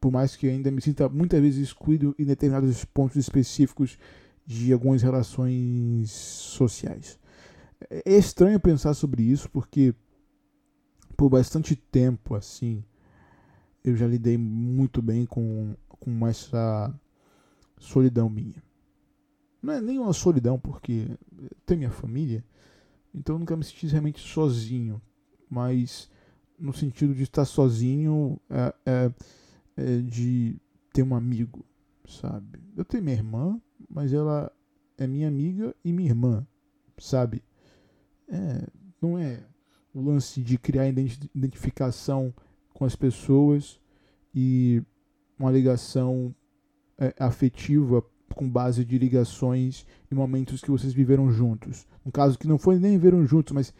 Por 0.00 0.10
mais 0.10 0.34
que 0.34 0.48
ainda 0.48 0.70
me 0.70 0.80
sinta 0.80 1.08
muitas 1.08 1.40
vezes 1.40 1.68
excluído 1.68 2.14
em 2.18 2.24
determinados 2.24 2.84
pontos 2.84 3.16
específicos 3.16 3.98
de 4.46 4.72
algumas 4.72 5.02
relações 5.02 6.10
sociais. 6.10 7.18
É 7.90 8.16
estranho 8.16 8.58
pensar 8.60 8.94
sobre 8.94 9.22
isso 9.22 9.50
porque 9.50 9.94
por 11.16 11.28
bastante 11.28 11.76
tempo 11.76 12.34
assim 12.34 12.84
eu 13.84 13.96
já 13.96 14.06
lidei 14.06 14.36
muito 14.36 15.00
bem 15.00 15.24
com, 15.26 15.74
com 15.88 16.26
essa 16.26 16.94
solidão 17.78 18.28
minha. 18.28 18.62
Não 19.62 19.74
é 19.74 19.80
nem 19.80 19.98
uma 19.98 20.12
solidão 20.12 20.58
porque 20.58 21.08
tem 21.66 21.76
minha 21.76 21.90
família, 21.90 22.44
então 23.14 23.34
eu 23.36 23.38
nunca 23.40 23.56
me 23.56 23.64
senti 23.64 23.86
realmente 23.86 24.20
sozinho, 24.20 25.00
mas 25.48 26.10
no 26.58 26.72
sentido 26.72 27.14
de 27.14 27.22
estar 27.22 27.44
sozinho 27.44 28.40
é, 28.48 28.74
é, 28.86 29.12
é 29.76 29.96
de 29.98 30.56
ter 30.92 31.02
um 31.02 31.14
amigo, 31.14 31.64
sabe? 32.06 32.60
Eu 32.76 32.84
tenho 32.84 33.02
minha 33.02 33.16
irmã, 33.16 33.60
mas 33.88 34.12
ela 34.12 34.52
é 34.98 35.06
minha 35.06 35.28
amiga 35.28 35.74
e 35.84 35.92
minha 35.92 36.10
irmã, 36.10 36.46
sabe? 36.98 37.42
É, 38.28 38.66
não 39.00 39.18
é 39.18 39.42
o 39.94 40.00
lance 40.00 40.42
de 40.42 40.56
criar 40.58 40.86
identificação 40.88 42.32
com 42.72 42.84
as 42.84 42.94
pessoas 42.94 43.80
e 44.34 44.82
uma 45.38 45.50
ligação 45.50 46.34
é, 46.98 47.14
afetiva 47.18 48.04
com 48.34 48.48
base 48.48 48.84
de 48.84 48.98
ligações 48.98 49.86
e 50.10 50.14
momentos 50.14 50.60
que 50.60 50.70
vocês 50.70 50.92
viveram 50.92 51.30
juntos. 51.30 51.86
No 52.04 52.12
caso 52.12 52.38
que 52.38 52.48
não 52.48 52.58
foi 52.58 52.78
nem 52.78 52.92
viveram 52.92 53.26
juntos, 53.26 53.52
mas 53.52 53.74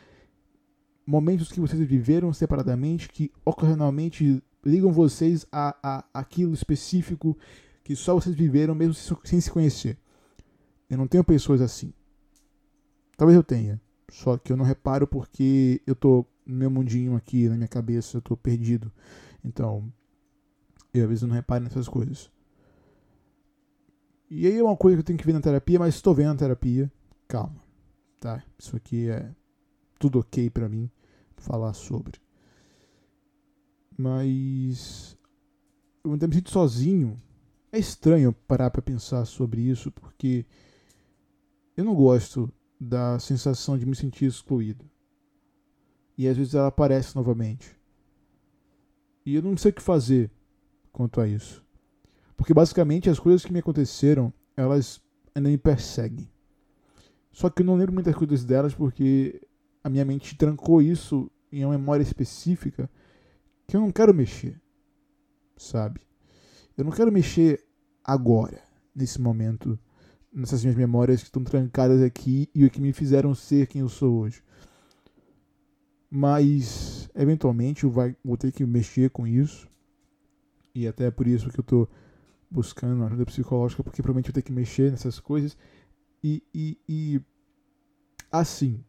momentos 1.07 1.51
que 1.51 1.61
vocês 1.61 1.81
viveram 1.81 2.33
separadamente 2.33 3.09
que 3.09 3.33
ocasionalmente 3.45 4.43
ligam 4.65 4.93
vocês 4.93 5.47
a, 5.51 5.77
a 5.83 6.05
aquilo 6.15 6.53
específico 6.53 7.37
que 7.83 7.97
só 7.97 8.15
vocês 8.15 8.35
viveram 8.35 8.75
mesmo 8.75 8.95
sem 9.25 9.41
se 9.41 9.51
conhecer. 9.51 9.99
Eu 10.89 10.99
não 10.99 11.07
tenho 11.07 11.25
pessoas 11.25 11.61
assim. 11.61 11.93
Talvez 13.17 13.37
eu 13.37 13.43
tenha. 13.43 13.81
Só 14.11 14.37
que 14.37 14.53
eu 14.53 14.57
não 14.57 14.65
reparo 14.65 15.07
porque 15.07 15.81
eu 15.87 15.95
tô 15.95 16.27
no 16.45 16.57
meu 16.57 16.71
mundinho 16.71 17.15
aqui, 17.17 17.49
na 17.49 17.57
minha 17.57 17.69
cabeça, 17.69 18.17
eu 18.17 18.23
tô 18.23 18.37
perdido. 18.37 18.93
Então, 19.45 19.91
eu 20.93 21.05
às 21.05 21.09
vezes 21.09 21.23
não 21.23 21.35
reparo 21.35 21.65
nessas 21.65 21.89
coisas. 21.89 22.31
E 24.31 24.47
aí 24.47 24.57
é 24.57 24.63
uma 24.63 24.77
coisa 24.77 24.97
que 24.97 25.01
eu 25.01 25.07
tenho 25.07 25.19
que 25.19 25.27
ver 25.27 25.33
na 25.33 25.41
terapia, 25.41 25.79
mas 25.79 25.97
estou 25.97 26.15
vendo 26.15 26.29
na 26.29 26.37
terapia. 26.37 26.91
Calma, 27.27 27.61
tá? 28.21 28.45
Isso 28.57 28.77
aqui 28.77 29.09
é 29.09 29.29
tudo 29.99 30.21
ok 30.21 30.49
para 30.51 30.69
mim 30.69 30.89
falar 31.37 31.75
sobre. 31.75 32.21
Mas 33.99 35.19
eu 36.05 36.11
me 36.13 36.35
sinto 36.35 36.51
sozinho. 36.51 37.21
É 37.73 37.79
estranho 37.79 38.33
parar 38.33 38.71
para 38.71 38.83
pensar 38.83 39.25
sobre 39.25 39.63
isso 39.63 39.91
porque 39.93 40.45
eu 41.77 41.85
não 41.85 41.95
gosto 41.95 42.53
da 42.81 43.19
sensação 43.19 43.77
de 43.77 43.85
me 43.85 43.95
sentir 43.97 44.27
excluído. 44.27 44.85
E 46.17 46.29
às 46.29 46.37
vezes 46.37 46.55
ela 46.55 46.69
aparece 46.69 47.17
novamente. 47.17 47.77
E 49.25 49.35
eu 49.35 49.43
não 49.43 49.57
sei 49.57 49.71
o 49.71 49.75
que 49.75 49.83
fazer 49.83 50.31
quanto 50.93 51.21
a 51.21 51.29
isso. 51.29 51.65
Porque 52.41 52.55
basicamente 52.55 53.11
as 53.11 53.19
coisas 53.19 53.45
que 53.45 53.53
me 53.53 53.59
aconteceram, 53.59 54.33
elas 54.57 54.99
ainda 55.35 55.51
me 55.51 55.59
perseguem. 55.59 56.27
Só 57.31 57.51
que 57.51 57.61
eu 57.61 57.67
não 57.67 57.77
lembro 57.77 57.93
muitas 57.93 58.15
coisas 58.15 58.47
delas 58.47 58.75
porque 58.75 59.47
a 59.85 59.91
minha 59.91 60.07
mente 60.07 60.35
trancou 60.39 60.81
isso 60.81 61.31
em 61.53 61.67
uma 61.67 61.77
memória 61.77 62.03
específica 62.03 62.89
que 63.67 63.77
eu 63.77 63.81
não 63.83 63.93
quero 63.93 64.15
mexer. 64.15 64.59
Sabe? 65.55 66.01
Eu 66.79 66.85
não 66.87 66.91
quero 66.91 67.13
mexer 67.13 67.63
agora, 68.03 68.63
nesse 68.95 69.21
momento 69.21 69.79
nessas 70.33 70.63
minhas 70.63 70.79
memórias 70.79 71.21
que 71.21 71.27
estão 71.27 71.45
trancadas 71.45 72.01
aqui 72.01 72.49
e 72.55 72.65
o 72.65 72.71
que 72.71 72.81
me 72.81 72.95
fizeram 72.95 73.35
ser 73.35 73.67
quem 73.67 73.83
eu 73.83 73.89
sou 73.91 74.19
hoje. 74.19 74.43
Mas 76.11 77.07
eventualmente 77.15 77.85
eu 77.85 77.91
vai, 77.91 78.17
vou 78.25 78.39
ter 78.39 78.51
que 78.51 78.65
mexer 78.65 79.11
com 79.11 79.27
isso. 79.27 79.69
E 80.75 80.89
até 80.89 81.11
por 81.11 81.27
isso 81.27 81.51
que 81.51 81.61
eu 81.61 81.63
estou 81.63 81.87
buscando 82.51 83.05
ajuda 83.05 83.25
psicológica, 83.25 83.83
porque 83.85 84.03
provavelmente 84.03 84.29
vou 84.29 84.35
ter 84.35 84.43
que 84.43 84.53
mexer 84.53 84.91
nessas 84.91 85.21
coisas. 85.21 85.57
E, 86.23 86.43
e, 86.53 86.79
e 86.89 87.21
assim. 88.31 88.85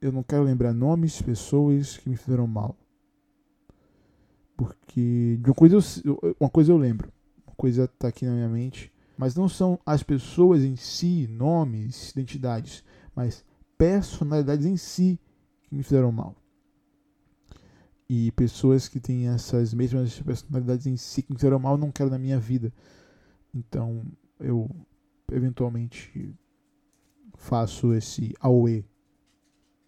Eu 0.00 0.12
não 0.12 0.22
quero 0.22 0.42
lembrar 0.42 0.72
nomes, 0.72 1.20
pessoas 1.20 1.96
que 1.96 2.08
me 2.08 2.16
fizeram 2.16 2.46
mal. 2.46 2.76
Porque 4.56 5.38
de 5.40 5.50
uma 5.50 5.54
coisa 5.54 5.76
eu, 6.04 6.36
uma 6.38 6.50
coisa 6.50 6.72
eu 6.72 6.76
lembro. 6.76 7.12
Uma 7.46 7.56
coisa 7.56 7.84
está 7.84 8.08
aqui 8.08 8.24
na 8.24 8.32
minha 8.32 8.48
mente. 8.48 8.92
Mas 9.16 9.34
não 9.34 9.48
são 9.48 9.78
as 9.86 10.02
pessoas 10.02 10.62
em 10.64 10.76
si, 10.76 11.28
nomes, 11.28 12.10
identidades, 12.10 12.82
mas 13.14 13.44
personalidades 13.78 14.66
em 14.66 14.76
si 14.76 15.20
que 15.62 15.74
me 15.74 15.82
fizeram 15.82 16.10
mal. 16.10 16.34
E 18.08 18.30
pessoas 18.32 18.88
que 18.88 19.00
têm 19.00 19.28
essas 19.28 19.72
mesmas 19.72 20.20
personalidades 20.20 20.86
em 20.86 20.96
si 20.96 21.22
que 21.22 21.34
fizeram 21.34 21.58
mal, 21.58 21.78
não 21.78 21.90
quero 21.90 22.10
na 22.10 22.18
minha 22.18 22.38
vida. 22.38 22.72
Então, 23.54 24.04
eu 24.38 24.68
eventualmente 25.32 26.34
faço 27.36 27.94
esse 27.94 28.34
AOE 28.40 28.84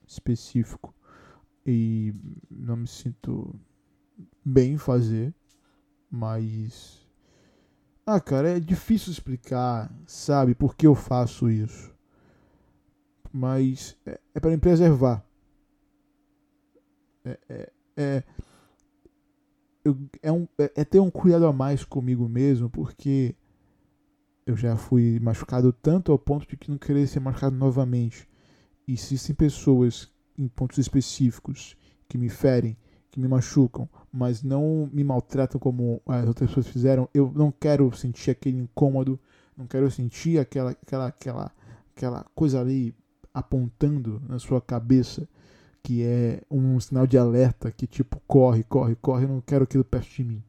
específico 0.06 0.94
e 1.64 2.14
não 2.50 2.76
me 2.76 2.86
sinto 2.86 3.54
bem 4.44 4.74
em 4.74 4.78
fazer, 4.78 5.34
mas 6.10 7.06
ah, 8.08 8.20
cara, 8.20 8.56
é 8.56 8.60
difícil 8.60 9.10
explicar, 9.10 9.92
sabe, 10.06 10.54
por 10.54 10.76
que 10.76 10.86
eu 10.86 10.94
faço 10.94 11.50
isso. 11.50 11.92
Mas 13.32 13.96
é, 14.06 14.20
é 14.32 14.38
para 14.38 14.50
me 14.50 14.58
preservar. 14.58 15.26
É, 17.24 17.38
é, 17.48 17.72
é, 17.96 18.22
eu, 19.84 19.96
é, 20.22 20.32
um, 20.32 20.46
é, 20.58 20.72
é 20.76 20.84
ter 20.84 21.00
um 21.00 21.10
cuidado 21.10 21.46
a 21.46 21.52
mais 21.52 21.84
comigo 21.84 22.28
mesmo, 22.28 22.68
porque 22.68 23.34
eu 24.44 24.56
já 24.56 24.76
fui 24.76 25.18
machucado 25.20 25.72
tanto 25.72 26.12
ao 26.12 26.18
ponto 26.18 26.46
de 26.46 26.56
que 26.56 26.70
não 26.70 26.78
querer 26.78 27.06
ser 27.06 27.20
machucado 27.20 27.56
novamente. 27.56 28.28
E 28.86 28.92
existem 28.92 29.34
pessoas 29.34 30.10
em 30.38 30.48
pontos 30.48 30.78
específicos 30.78 31.76
que 32.08 32.18
me 32.18 32.28
ferem, 32.28 32.76
que 33.10 33.18
me 33.18 33.26
machucam, 33.26 33.88
mas 34.12 34.42
não 34.42 34.88
me 34.92 35.02
maltratam 35.02 35.58
como 35.58 36.00
as 36.06 36.26
outras 36.26 36.50
pessoas 36.50 36.68
fizeram, 36.68 37.08
eu 37.14 37.32
não 37.34 37.50
quero 37.50 37.90
sentir 37.96 38.30
aquele 38.30 38.58
incômodo, 38.58 39.18
não 39.56 39.66
quero 39.66 39.90
sentir 39.90 40.38
aquela, 40.38 40.72
aquela, 40.72 41.06
aquela, 41.06 41.52
aquela 41.94 42.26
coisa 42.34 42.60
ali 42.60 42.94
apontando 43.32 44.22
na 44.28 44.38
sua 44.38 44.60
cabeça 44.60 45.28
que 45.86 46.02
é 46.02 46.42
um 46.50 46.80
sinal 46.80 47.06
de 47.06 47.16
alerta 47.16 47.70
que 47.70 47.86
tipo 47.86 48.20
corre, 48.26 48.64
corre, 48.64 48.96
corre, 48.96 49.24
eu 49.24 49.28
não 49.28 49.40
quero 49.40 49.62
aquilo 49.62 49.84
perto 49.84 50.08
de 50.08 50.24
mim. 50.24 50.42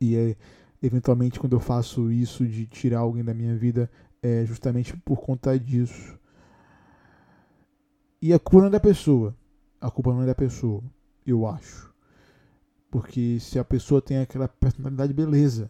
E 0.00 0.16
é 0.16 0.36
eventualmente 0.82 1.38
quando 1.38 1.52
eu 1.52 1.60
faço 1.60 2.10
isso 2.10 2.46
de 2.46 2.64
tirar 2.64 3.00
alguém 3.00 3.22
da 3.22 3.34
minha 3.34 3.54
vida 3.54 3.90
é 4.22 4.46
justamente 4.46 4.96
por 4.96 5.20
conta 5.20 5.58
disso. 5.58 6.18
E 8.22 8.32
a 8.32 8.38
culpa 8.38 8.60
não 8.60 8.66
é 8.68 8.70
da 8.70 8.80
pessoa. 8.80 9.36
A 9.78 9.90
culpa 9.90 10.14
não 10.14 10.22
é 10.22 10.26
da 10.26 10.34
pessoa, 10.34 10.82
eu 11.26 11.46
acho. 11.46 11.92
Porque 12.90 13.38
se 13.38 13.58
a 13.58 13.64
pessoa 13.64 14.00
tem 14.00 14.16
aquela 14.16 14.48
personalidade, 14.48 15.12
beleza. 15.12 15.68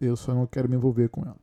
Eu 0.00 0.16
só 0.16 0.34
não 0.34 0.44
quero 0.44 0.68
me 0.68 0.74
envolver 0.74 1.08
com 1.08 1.22
ela. 1.22 1.38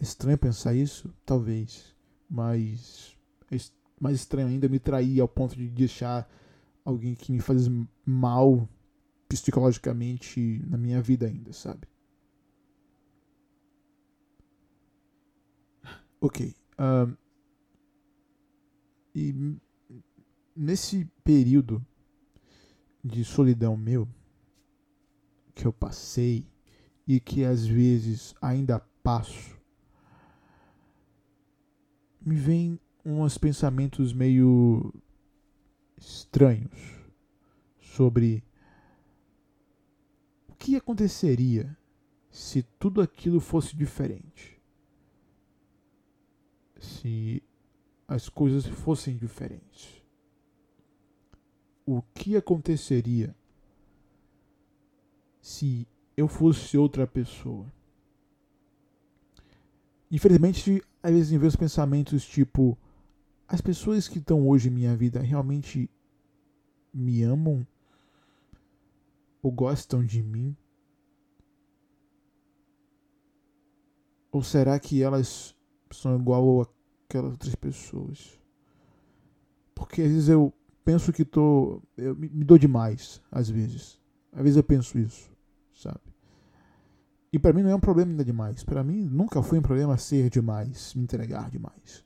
É 0.00 0.02
estranho 0.02 0.38
pensar 0.38 0.72
isso? 0.72 1.12
Talvez. 1.26 1.94
Mas 2.30 3.14
é 3.50 3.56
mais 4.02 4.16
estranho 4.16 4.48
ainda 4.48 4.68
me 4.68 4.80
trair 4.80 5.20
ao 5.20 5.28
ponto 5.28 5.54
de 5.54 5.68
deixar 5.68 6.28
alguém 6.84 7.14
que 7.14 7.30
me 7.30 7.38
faz 7.38 7.68
mal 8.04 8.68
psicologicamente 9.28 10.60
na 10.66 10.76
minha 10.76 11.00
vida 11.00 11.26
ainda, 11.26 11.52
sabe? 11.52 11.86
Ok. 16.20 16.52
E 19.14 19.56
nesse 20.56 21.04
período 21.22 21.84
de 23.04 23.24
solidão 23.24 23.76
meu 23.76 24.08
que 25.54 25.64
eu 25.64 25.72
passei 25.72 26.44
e 27.06 27.20
que 27.20 27.44
às 27.44 27.64
vezes 27.64 28.34
ainda 28.42 28.80
passo, 29.02 29.56
me 32.20 32.34
vem 32.34 32.80
uns 33.04 33.36
pensamentos 33.36 34.12
meio 34.12 34.92
estranhos 35.96 36.78
sobre 37.80 38.44
o 40.48 40.54
que 40.54 40.76
aconteceria 40.76 41.76
se 42.30 42.62
tudo 42.62 43.00
aquilo 43.00 43.40
fosse 43.40 43.76
diferente. 43.76 44.60
Se 46.78 47.42
as 48.08 48.28
coisas 48.28 48.66
fossem 48.66 49.16
diferentes. 49.16 50.02
O 51.84 52.02
que 52.14 52.36
aconteceria 52.36 53.34
se 55.40 55.86
eu 56.16 56.26
fosse 56.28 56.78
outra 56.78 57.06
pessoa? 57.06 57.72
Infelizmente, 60.10 60.82
às 61.02 61.10
vezes 61.10 61.32
me 61.32 61.38
vejo 61.38 61.58
pensamentos 61.58 62.24
tipo: 62.24 62.78
as 63.52 63.60
pessoas 63.60 64.08
que 64.08 64.18
estão 64.18 64.48
hoje 64.48 64.68
em 64.68 64.72
minha 64.72 64.96
vida 64.96 65.20
realmente 65.20 65.90
me 66.92 67.22
amam? 67.22 67.66
Ou 69.42 69.52
gostam 69.52 70.02
de 70.02 70.22
mim? 70.22 70.56
Ou 74.30 74.42
será 74.42 74.80
que 74.80 75.02
elas 75.02 75.54
são 75.90 76.18
igual 76.18 76.66
aquelas 77.06 77.32
outras 77.32 77.54
pessoas? 77.54 78.40
Porque 79.74 80.00
às 80.00 80.08
vezes 80.08 80.28
eu 80.30 80.50
penso 80.82 81.12
que 81.12 81.22
tô. 81.22 81.82
Eu 81.94 82.16
me, 82.16 82.30
me 82.30 82.44
dou 82.44 82.56
demais, 82.56 83.20
às 83.30 83.50
vezes. 83.50 84.00
Às 84.32 84.42
vezes 84.44 84.56
eu 84.56 84.64
penso 84.64 84.98
isso, 84.98 85.30
sabe? 85.74 86.00
E 87.30 87.38
para 87.38 87.52
mim 87.52 87.62
não 87.62 87.70
é 87.70 87.74
um 87.74 87.80
problema 87.80 88.12
ainda 88.12 88.24
demais. 88.24 88.64
Para 88.64 88.82
mim 88.82 89.02
nunca 89.10 89.42
foi 89.42 89.58
um 89.58 89.62
problema 89.62 89.98
ser 89.98 90.30
demais, 90.30 90.94
me 90.94 91.02
entregar 91.02 91.50
demais. 91.50 92.02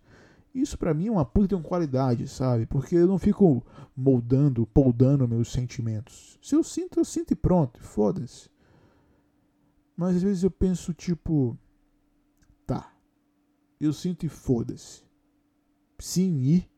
Isso 0.57 0.79
para 0.79 0.95
mim 0.95 1.09
é 1.09 1.11
uma 1.11 1.25
puta 1.25 1.55
de 1.55 1.63
qualidade, 1.63 2.27
sabe? 2.27 2.65
Porque 2.65 2.97
eu 2.97 3.07
não 3.07 3.19
fico 3.19 3.63
moldando, 3.95 4.67
poldando 4.67 5.29
meus 5.29 5.53
sentimentos. 5.53 6.39
Se 6.41 6.55
eu 6.55 6.65
sinto, 6.65 6.99
eu 6.99 7.05
sinto 7.05 7.33
e 7.33 7.37
pronto, 7.37 7.79
foda-se. 7.79 8.49
Mas 9.95 10.17
às 10.17 10.23
vezes 10.23 10.43
eu 10.43 10.51
penso 10.51 10.95
tipo, 10.95 11.59
tá. 12.67 12.91
Eu 13.79 13.93
sinto 13.93 14.25
e 14.25 14.31
foda-se. 14.31 15.05
Sim 15.99 16.41
e 16.41 16.71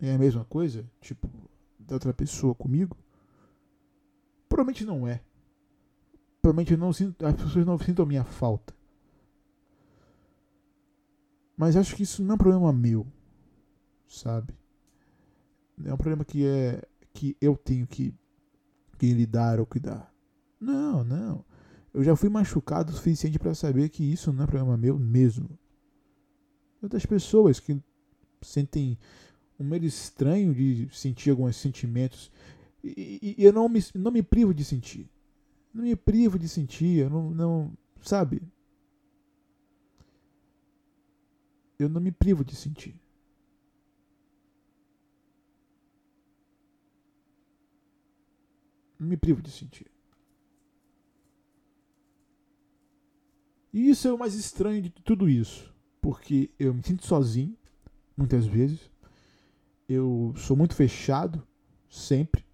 é 0.00 0.14
a 0.14 0.18
mesma 0.18 0.44
coisa, 0.44 0.84
tipo, 1.00 1.30
da 1.78 1.94
outra 1.94 2.12
pessoa 2.12 2.56
comigo? 2.56 2.96
Provavelmente 4.48 4.84
não 4.84 5.06
é. 5.06 5.22
Provavelmente 6.42 6.76
não 6.76 6.92
sinto, 6.92 7.24
as 7.24 7.36
pessoas 7.36 7.64
não 7.64 7.78
sintam 7.78 8.04
a 8.04 8.08
minha 8.08 8.24
falta. 8.24 8.77
Mas 11.58 11.74
acho 11.74 11.96
que 11.96 12.04
isso 12.04 12.22
não 12.22 12.30
é 12.30 12.34
um 12.36 12.38
problema 12.38 12.72
meu, 12.72 13.04
sabe? 14.06 14.54
É 15.84 15.92
um 15.92 15.96
problema 15.96 16.24
que 16.24 16.46
é 16.46 16.80
que 17.12 17.36
eu 17.40 17.56
tenho 17.56 17.84
que, 17.84 18.14
que 18.96 19.12
lidar 19.12 19.58
ou 19.58 19.66
cuidar. 19.66 20.14
Não, 20.60 21.02
não. 21.02 21.44
Eu 21.92 22.04
já 22.04 22.14
fui 22.14 22.28
machucado 22.28 22.92
o 22.92 22.94
suficiente 22.94 23.40
para 23.40 23.56
saber 23.56 23.88
que 23.88 24.04
isso 24.04 24.32
não 24.32 24.44
é 24.44 24.46
problema 24.46 24.76
meu 24.76 24.96
mesmo. 24.96 25.58
Outras 26.80 27.04
pessoas 27.04 27.58
que 27.58 27.82
sentem 28.40 28.96
um 29.58 29.64
medo 29.64 29.84
estranho 29.84 30.54
de 30.54 30.88
sentir 30.92 31.30
alguns 31.30 31.56
sentimentos 31.56 32.30
e, 32.84 33.34
e, 33.36 33.44
eu 33.44 33.52
não 33.52 33.68
me, 33.68 33.84
não 33.96 34.12
me 34.12 34.22
privo 34.22 34.54
de 34.54 34.64
sentir. 34.64 35.10
Não 35.74 35.82
me 35.82 35.96
privo 35.96 36.38
de 36.38 36.48
sentir, 36.48 37.00
eu 37.00 37.10
não, 37.10 37.30
não 37.30 37.72
sabe? 38.00 38.40
Eu 41.78 41.88
não 41.88 42.00
me 42.00 42.10
privo 42.10 42.44
de 42.44 42.56
sentir. 42.56 43.00
Me 48.98 49.16
privo 49.16 49.40
de 49.40 49.50
sentir. 49.50 49.86
E 53.72 53.90
isso 53.90 54.08
é 54.08 54.12
o 54.12 54.18
mais 54.18 54.34
estranho 54.34 54.82
de 54.82 54.90
tudo 54.90 55.28
isso. 55.28 55.72
Porque 56.00 56.50
eu 56.58 56.74
me 56.74 56.82
sinto 56.82 57.06
sozinho, 57.06 57.56
muitas 58.16 58.44
vezes. 58.44 58.90
Eu 59.88 60.34
sou 60.36 60.56
muito 60.56 60.74
fechado, 60.74 61.46
sempre. 61.88 62.44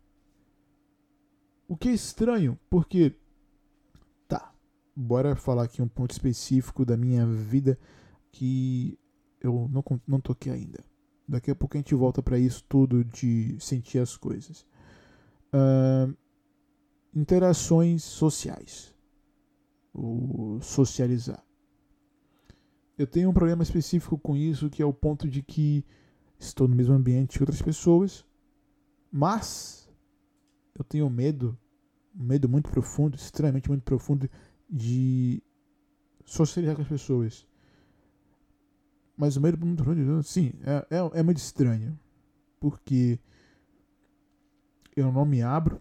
O 1.67 1.77
que 1.77 1.89
é 1.89 1.93
estranho, 1.95 2.59
porque. 2.69 3.17
Tá, 4.29 4.55
bora 4.95 5.35
falar 5.35 5.65
aqui 5.65 5.81
um 5.81 5.89
ponto 5.89 6.11
específico 6.11 6.85
da 6.85 6.97
minha 6.97 7.27
vida 7.27 7.79
que 8.31 8.99
eu 9.45 9.69
não, 9.71 9.85
não 10.07 10.21
toquei 10.21 10.51
ainda. 10.51 10.83
Daqui 11.29 11.51
a 11.51 11.55
pouco 11.55 11.77
a 11.77 11.79
gente 11.79 11.95
volta 11.95 12.23
para 12.23 12.39
isso 12.39 12.65
tudo 12.69 13.05
de 13.05 13.57
sentir 13.61 13.99
as 13.99 14.17
coisas. 14.17 14.67
Uh, 15.53 16.17
interações 17.15 18.03
sociais. 18.03 18.95
O 19.93 20.59
socializar. 20.61 21.45
Eu 22.97 23.07
tenho 23.07 23.29
um 23.29 23.35
problema 23.35 23.63
específico 23.63 24.19
com 24.19 24.37
isso, 24.37 24.71
que 24.71 24.83
é 24.83 24.87
o 24.87 24.93
ponto 24.93 25.29
de 25.29 25.43
que 25.43 25.85
estou 26.39 26.67
no 26.67 26.75
mesmo 26.75 26.95
ambiente 26.95 27.37
que 27.37 27.43
outras 27.43 27.63
pessoas, 27.63 28.25
mas 29.11 29.89
eu 30.75 30.85
tenho 30.85 31.09
medo, 31.11 31.57
um 32.17 32.25
medo 32.25 32.49
muito 32.49 32.71
profundo, 32.71 33.17
extremamente 33.17 33.69
muito 33.69 33.83
profundo, 33.83 34.29
de 34.69 35.43
socializar 36.25 36.77
com 36.77 36.83
as 36.83 36.89
pessoas. 36.89 37.47
Mas 39.16 39.37
o 39.37 39.40
medo 39.40 39.64
muito 39.64 39.83
profundo, 39.83 40.22
sim, 40.22 40.53
é, 40.62 40.96
é, 40.96 41.20
é 41.20 41.22
muito 41.22 41.38
estranho, 41.38 41.98
porque 42.59 43.18
eu 44.96 45.12
não 45.12 45.24
me 45.24 45.42
abro, 45.42 45.81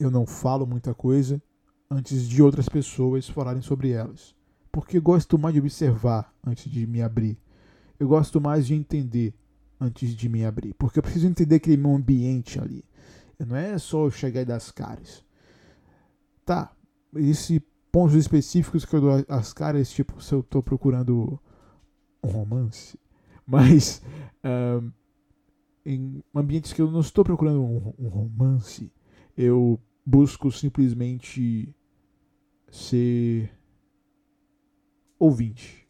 eu 0.00 0.10
não 0.10 0.26
falo 0.26 0.66
muita 0.66 0.94
coisa 0.94 1.42
antes 1.90 2.28
de 2.28 2.42
outras 2.42 2.68
pessoas 2.68 3.28
falarem 3.28 3.62
sobre 3.62 3.90
elas. 3.90 4.34
Porque 4.70 5.00
gosto 5.00 5.38
mais 5.38 5.54
de 5.54 5.60
observar 5.60 6.32
antes 6.44 6.70
de 6.70 6.86
me 6.86 7.02
abrir. 7.02 7.38
Eu 7.98 8.08
gosto 8.08 8.40
mais 8.40 8.66
de 8.66 8.74
entender 8.74 9.34
antes 9.80 10.14
de 10.14 10.28
me 10.28 10.44
abrir. 10.44 10.74
Porque 10.74 10.98
eu 10.98 11.02
preciso 11.02 11.26
entender 11.26 11.56
aquele 11.56 11.76
meu 11.76 11.94
ambiente 11.94 12.60
ali. 12.60 12.84
Não 13.38 13.56
é 13.56 13.78
só 13.78 14.08
chegar 14.10 14.42
e 14.42 14.44
dar 14.44 14.56
as 14.56 14.70
caras. 14.70 15.24
Tá, 16.44 16.72
esse 17.16 17.60
pontos 17.90 18.14
específicos 18.14 18.84
que 18.84 18.94
eu 18.94 19.00
dou 19.00 19.24
as 19.28 19.52
caras, 19.52 19.90
tipo, 19.90 20.22
se 20.22 20.32
eu 20.32 20.42
tô 20.42 20.62
procurando 20.62 21.40
um 22.22 22.28
romance. 22.28 22.98
Mas 23.46 24.02
uh, 24.44 24.92
em 25.84 26.22
ambientes 26.34 26.72
que 26.72 26.82
eu 26.82 26.90
não 26.90 27.00
estou 27.00 27.24
procurando 27.24 27.62
um, 27.62 27.94
um 27.98 28.08
romance, 28.08 28.92
eu 29.36 29.80
busco 30.04 30.50
simplesmente 30.50 31.74
ser 32.70 33.50
ouvinte. 35.18 35.88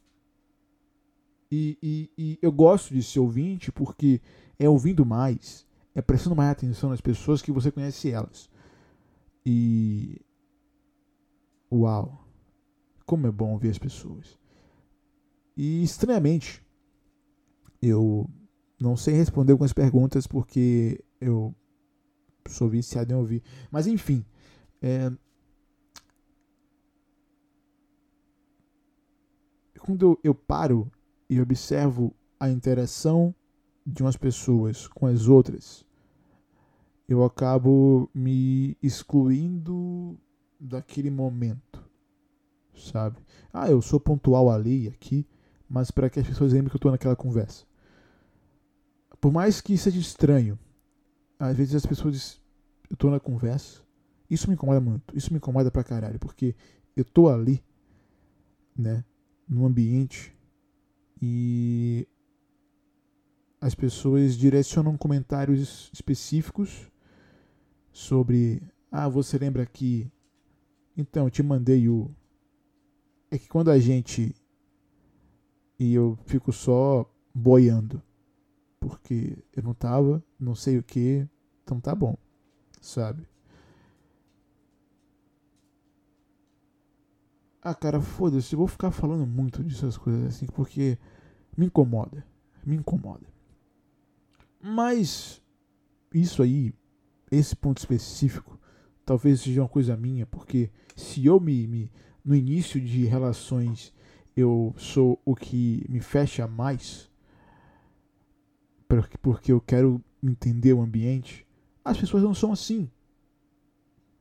E, 1.50 1.78
e, 1.82 2.10
e, 2.16 2.38
eu 2.42 2.52
gosto 2.52 2.92
de 2.92 3.02
ser 3.02 3.20
ouvinte 3.20 3.72
porque 3.72 4.20
é 4.58 4.68
ouvindo 4.68 5.04
mais, 5.04 5.66
é 5.94 6.02
prestando 6.02 6.36
mais 6.36 6.50
atenção 6.50 6.90
nas 6.90 7.00
pessoas 7.00 7.40
que 7.40 7.50
você 7.50 7.72
conhece 7.72 8.10
elas. 8.10 8.50
E. 9.44 10.20
Uau! 11.72 12.24
Como 13.04 13.26
é 13.26 13.30
bom 13.32 13.52
ouvir 13.52 13.70
as 13.70 13.78
pessoas. 13.78 14.37
E 15.58 15.82
estranhamente, 15.82 16.64
eu 17.82 18.30
não 18.80 18.96
sei 18.96 19.14
responder 19.14 19.50
algumas 19.50 19.72
perguntas 19.72 20.24
porque 20.24 21.04
eu 21.20 21.52
sou 22.48 22.68
viciado 22.68 23.12
em 23.12 23.16
ouvir. 23.16 23.42
Mas 23.68 23.88
enfim, 23.88 24.24
é, 24.80 25.10
quando 29.80 30.16
eu 30.22 30.32
paro 30.32 30.88
e 31.28 31.40
observo 31.40 32.14
a 32.38 32.48
interação 32.48 33.34
de 33.84 34.04
umas 34.04 34.16
pessoas 34.16 34.86
com 34.86 35.06
as 35.06 35.26
outras, 35.26 35.84
eu 37.08 37.24
acabo 37.24 38.08
me 38.14 38.76
excluindo 38.80 40.16
daquele 40.60 41.10
momento, 41.10 41.84
sabe? 42.76 43.18
Ah, 43.52 43.68
eu 43.68 43.82
sou 43.82 43.98
pontual 43.98 44.48
ali 44.48 44.84
e 44.84 44.88
aqui, 44.88 45.26
mas 45.68 45.90
para 45.90 46.08
que 46.08 46.18
as 46.20 46.26
pessoas 46.26 46.52
lembrem 46.52 46.70
que 46.70 46.76
eu 46.76 46.78
estou 46.78 46.90
naquela 46.90 47.16
conversa. 47.16 47.64
Por 49.20 49.32
mais 49.32 49.60
que 49.60 49.76
seja 49.76 49.98
estranho, 49.98 50.58
às 51.38 51.56
vezes 51.56 51.74
as 51.74 51.86
pessoas. 51.86 52.40
Eu 52.90 52.94
estou 52.94 53.10
na 53.10 53.20
conversa, 53.20 53.82
isso 54.30 54.48
me 54.48 54.54
incomoda 54.54 54.80
muito, 54.80 55.14
isso 55.14 55.30
me 55.30 55.36
incomoda 55.36 55.70
pra 55.70 55.84
caralho, 55.84 56.18
porque 56.18 56.56
eu 56.96 57.02
estou 57.02 57.28
ali, 57.28 57.62
né? 58.74 59.04
no 59.48 59.64
ambiente 59.64 60.36
e 61.20 62.06
as 63.60 63.74
pessoas 63.74 64.36
direcionam 64.36 64.96
comentários 64.96 65.90
específicos 65.92 66.90
sobre 67.90 68.62
ah, 68.92 69.08
você 69.08 69.38
lembra 69.38 69.64
que 69.64 70.10
então 70.96 71.24
eu 71.24 71.30
te 71.30 71.42
mandei 71.42 71.88
o 71.88 72.10
é 73.30 73.38
que 73.38 73.48
quando 73.48 73.70
a 73.70 73.78
gente 73.78 74.34
e 75.78 75.94
eu 75.94 76.18
fico 76.26 76.52
só 76.52 77.08
boiando 77.34 78.02
porque 78.80 79.36
eu 79.54 79.62
não 79.62 79.74
tava, 79.74 80.22
não 80.38 80.54
sei 80.54 80.78
o 80.78 80.82
que, 80.82 81.26
então 81.62 81.80
tá 81.80 81.94
bom, 81.94 82.16
sabe? 82.80 83.26
Ah, 87.60 87.74
cara, 87.74 88.00
foda-se, 88.00 88.54
eu 88.54 88.58
vou 88.58 88.68
ficar 88.68 88.90
falando 88.90 89.26
muito 89.26 89.62
dessas 89.62 89.98
coisas 89.98 90.26
assim, 90.26 90.46
porque 90.46 90.96
me 91.56 91.66
incomoda. 91.66 92.24
Me 92.64 92.76
incomoda. 92.76 93.26
Mas 94.60 95.42
isso 96.14 96.42
aí, 96.42 96.72
esse 97.30 97.54
ponto 97.54 97.78
específico, 97.78 98.58
talvez 99.04 99.40
seja 99.40 99.62
uma 99.62 99.68
coisa 99.68 99.96
minha, 99.96 100.24
porque 100.24 100.70
se 100.96 101.26
eu 101.26 101.40
me, 101.40 101.66
me 101.66 101.92
no 102.24 102.34
início 102.34 102.80
de 102.80 103.04
relações 103.04 103.92
eu 104.38 104.72
sou 104.78 105.20
o 105.24 105.34
que 105.34 105.84
me 105.88 106.00
fecha 106.00 106.46
mais, 106.46 107.10
porque 109.20 109.50
eu 109.50 109.60
quero 109.60 110.00
entender 110.22 110.72
o 110.72 110.80
ambiente, 110.80 111.44
as 111.84 111.98
pessoas 111.98 112.22
não 112.22 112.32
são 112.32 112.52
assim, 112.52 112.88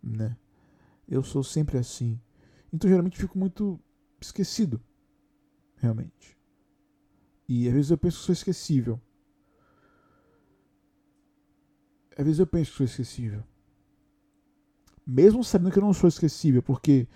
né? 0.01 0.36
Eu 1.08 1.21
sou 1.21 1.43
sempre 1.43 1.77
assim. 1.77 2.19
Então 2.73 2.89
geralmente 2.89 3.17
fico 3.17 3.38
muito 3.38 3.80
esquecido. 4.19 4.82
Realmente. 5.75 6.36
E 7.47 7.67
às 7.67 7.73
vezes 7.73 7.91
eu 7.91 7.97
penso 7.97 8.17
que 8.17 8.25
sou 8.25 8.34
esquecível. 8.34 8.99
Às 12.17 12.25
vezes 12.25 12.39
eu 12.39 12.47
penso 12.47 12.71
que 12.71 12.77
sou 12.77 12.86
esquecível. 12.86 13.43
Mesmo 15.06 15.43
sabendo 15.43 15.71
que 15.71 15.77
eu 15.77 15.84
não 15.84 15.93
sou 15.93 16.08
esquecível, 16.08 16.63
porque 16.63 17.08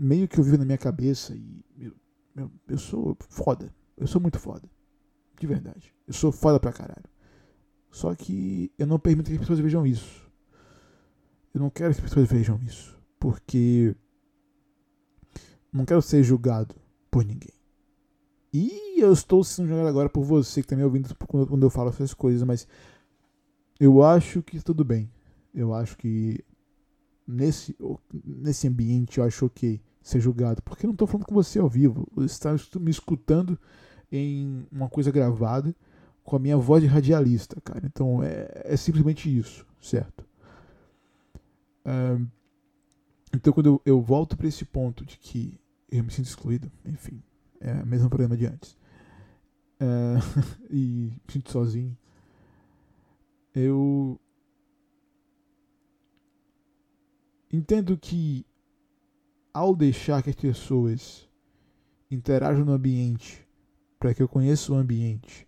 meio 0.00 0.26
que 0.26 0.40
eu 0.40 0.44
vivo 0.44 0.56
na 0.56 0.64
minha 0.64 0.78
cabeça 0.78 1.34
e 1.34 1.62
eu, 2.34 2.50
eu, 2.66 2.78
sou 2.78 3.16
foda. 3.28 3.72
Eu 3.96 4.06
sou 4.06 4.20
muito 4.20 4.38
foda. 4.38 4.66
De 5.38 5.46
verdade. 5.46 5.94
Eu 6.06 6.14
sou 6.14 6.32
foda 6.32 6.58
pra 6.58 6.72
caralho. 6.72 7.08
Só 7.90 8.14
que 8.14 8.72
eu 8.78 8.86
não 8.86 8.98
permito 8.98 9.28
que 9.28 9.34
as 9.34 9.40
pessoas 9.40 9.58
vejam 9.58 9.86
isso. 9.86 10.26
Eu 11.52 11.60
não 11.60 11.68
quero 11.68 11.92
que 11.92 12.00
as 12.00 12.08
pessoas 12.08 12.28
vejam 12.28 12.58
isso. 12.62 12.98
Porque 13.18 13.94
não 15.70 15.84
quero 15.84 16.00
ser 16.00 16.22
julgado 16.22 16.74
por 17.10 17.24
ninguém. 17.24 17.52
E 18.52 19.00
eu 19.00 19.12
estou 19.12 19.44
sendo 19.44 19.68
julgado 19.68 19.88
agora 19.88 20.08
por 20.08 20.24
você 20.24 20.62
que 20.62 20.66
está 20.66 20.76
me 20.76 20.82
ouvindo 20.82 21.14
quando 21.26 21.62
eu 21.62 21.70
falo 21.70 21.90
essas 21.90 22.14
coisas, 22.14 22.42
mas 22.42 22.66
eu 23.78 24.02
acho 24.02 24.42
que 24.42 24.62
tudo 24.62 24.82
bem. 24.82 25.10
Eu 25.52 25.74
acho 25.74 25.96
que 25.98 26.42
nesse, 27.26 27.76
nesse 28.24 28.66
ambiente 28.66 29.18
eu 29.18 29.24
acho 29.24 29.46
ok 29.46 29.80
ser 30.02 30.20
julgado, 30.20 30.62
porque 30.62 30.86
eu 30.86 30.88
não 30.88 30.94
estou 30.94 31.06
falando 31.06 31.26
com 31.26 31.34
você 31.34 31.58
ao 31.58 31.68
vivo. 31.68 32.06
Você 32.14 32.26
está 32.26 32.56
me 32.78 32.90
escutando 32.90 33.58
em 34.10 34.66
uma 34.72 34.88
coisa 34.88 35.10
gravada 35.10 35.74
com 36.24 36.36
a 36.36 36.38
minha 36.38 36.56
voz 36.56 36.82
de 36.82 36.88
radialista, 36.88 37.60
cara. 37.60 37.82
Então 37.84 38.22
é, 38.22 38.48
é 38.64 38.76
simplesmente 38.76 39.36
isso, 39.36 39.66
certo? 39.80 40.24
Então, 43.32 43.52
quando 43.52 43.66
eu, 43.66 43.82
eu 43.84 44.00
volto 44.00 44.36
para 44.36 44.48
esse 44.48 44.64
ponto 44.64 45.04
de 45.04 45.16
que 45.18 45.58
eu 45.90 46.02
me 46.04 46.10
sinto 46.10 46.26
excluído, 46.26 46.70
enfim, 46.84 47.22
é 47.60 47.72
o 47.82 47.86
mesmo 47.86 48.08
problema 48.08 48.36
de 48.36 48.46
antes, 48.46 48.76
e 50.70 51.10
me 51.26 51.32
sinto 51.32 51.50
sozinho, 51.50 51.96
eu 53.54 54.20
entendo 57.52 57.96
que 57.96 58.44
ao 59.52 59.74
deixar 59.74 60.22
que 60.22 60.30
as 60.30 60.36
pessoas 60.36 61.28
interajam 62.10 62.64
no 62.64 62.72
ambiente 62.72 63.46
para 63.98 64.14
que 64.14 64.22
eu 64.22 64.28
conheça 64.28 64.72
o 64.72 64.76
ambiente, 64.76 65.46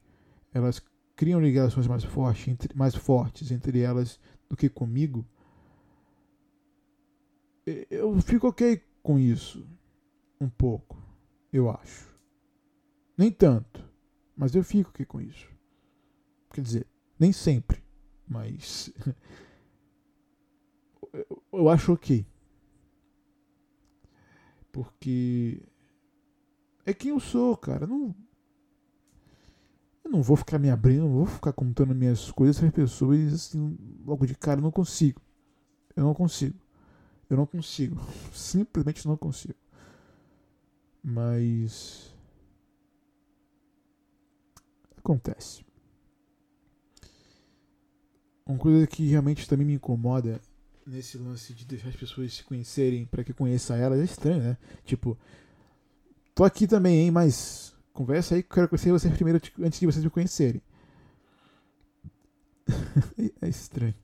elas 0.53 0.81
criam 1.17 1.41
ligações 1.41 1.87
mais 1.87 2.05
fortes, 2.05 2.49
entre, 2.49 2.77
mais 2.77 2.95
fortes 2.95 3.51
entre 3.51 3.81
elas 3.81 4.21
do 4.49 4.57
que 4.57 4.69
comigo, 4.69 5.27
eu 7.91 8.21
fico 8.21 8.49
ok 8.49 8.83
com 9.03 9.19
isso. 9.19 9.67
Um 10.41 10.49
pouco, 10.49 11.01
eu 11.53 11.71
acho. 11.71 12.12
Nem 13.17 13.31
tanto, 13.31 13.88
mas 14.37 14.55
eu 14.55 14.65
fico 14.65 14.91
ok 14.91 15.07
com 15.07 15.21
isso. 15.21 15.49
Quer 16.53 16.62
dizer, 16.62 16.87
nem 17.19 17.33
sempre, 17.33 17.83
mas. 18.27 18.93
eu 21.53 21.69
acho 21.69 21.93
ok. 21.93 22.27
Porque. 24.73 25.63
É 26.85 26.93
quem 26.93 27.11
eu 27.11 27.21
sou, 27.21 27.57
cara. 27.57 27.87
Não, 27.87 28.15
não 30.13 30.23
vou 30.23 30.37
ficar 30.37 30.59
me 30.59 30.69
abrindo, 30.69 31.05
não 31.05 31.13
vou 31.13 31.27
ficar 31.27 31.53
contando 31.53 31.95
minhas 31.95 32.31
coisas 32.31 32.59
para 32.59 32.69
as 32.69 32.75
pessoas 32.75 33.33
assim, 33.33 33.79
logo 34.05 34.27
de 34.27 34.35
cara. 34.35 34.59
Eu 34.59 34.65
não 34.65 34.71
consigo. 34.71 35.21
Eu 35.97 36.05
não 36.05 36.15
consigo. 36.15 36.59
Eu 37.31 37.37
não 37.37 37.47
consigo. 37.47 38.01
Simplesmente 38.33 39.07
não 39.07 39.17
consigo. 39.17 39.59
Mas. 41.03 42.15
Acontece. 44.99 45.65
Uma 48.47 48.59
coisa 48.59 48.87
que 48.87 49.07
realmente 49.07 49.49
também 49.49 49.67
me 49.67 49.75
incomoda 49.75 50.41
nesse 50.87 51.18
lance 51.18 51.53
de 51.55 51.64
deixar 51.64 51.88
as 51.88 51.97
pessoas 51.97 52.35
se 52.35 52.45
conhecerem 52.45 53.07
para 53.07 53.25
que 53.25 53.33
conheça 53.33 53.77
elas 53.77 54.01
é 54.01 54.05
estranho, 54.05 54.42
né? 54.42 54.57
Tipo, 54.85 55.18
tô 56.35 56.45
aqui 56.45 56.66
também, 56.66 57.01
hein, 57.01 57.11
mas 57.11 57.75
conversa 57.92 58.35
aí 58.35 58.42
que 58.42 58.51
eu 58.51 58.55
quero 58.55 58.68
conhecer 58.68 58.90
vocês 58.90 59.14
primeiro 59.14 59.40
antes 59.61 59.81
de 59.81 59.87
vocês 59.87 60.05
me 60.05 60.11
conhecerem. 60.11 60.62
é 63.40 63.49
estranho. 63.49 63.95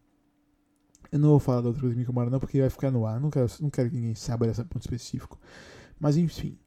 Eu 1.10 1.18
não 1.18 1.30
vou 1.30 1.38
falar 1.38 1.62
da 1.62 1.68
outra 1.68 1.80
coisa 1.80 1.94
que 1.94 2.12
me 2.12 2.30
não, 2.30 2.38
porque 2.38 2.60
vai 2.60 2.70
ficar 2.70 2.90
no 2.90 3.06
ar. 3.06 3.18
Não 3.20 3.30
quero, 3.30 3.46
não 3.60 3.70
quero 3.70 3.88
que 3.88 3.96
ninguém 3.96 4.14
saiba 4.14 4.46
desse 4.46 4.62
ponto 4.64 4.82
específico. 4.82 5.38
Mas 5.98 6.16
enfim. 6.16 6.58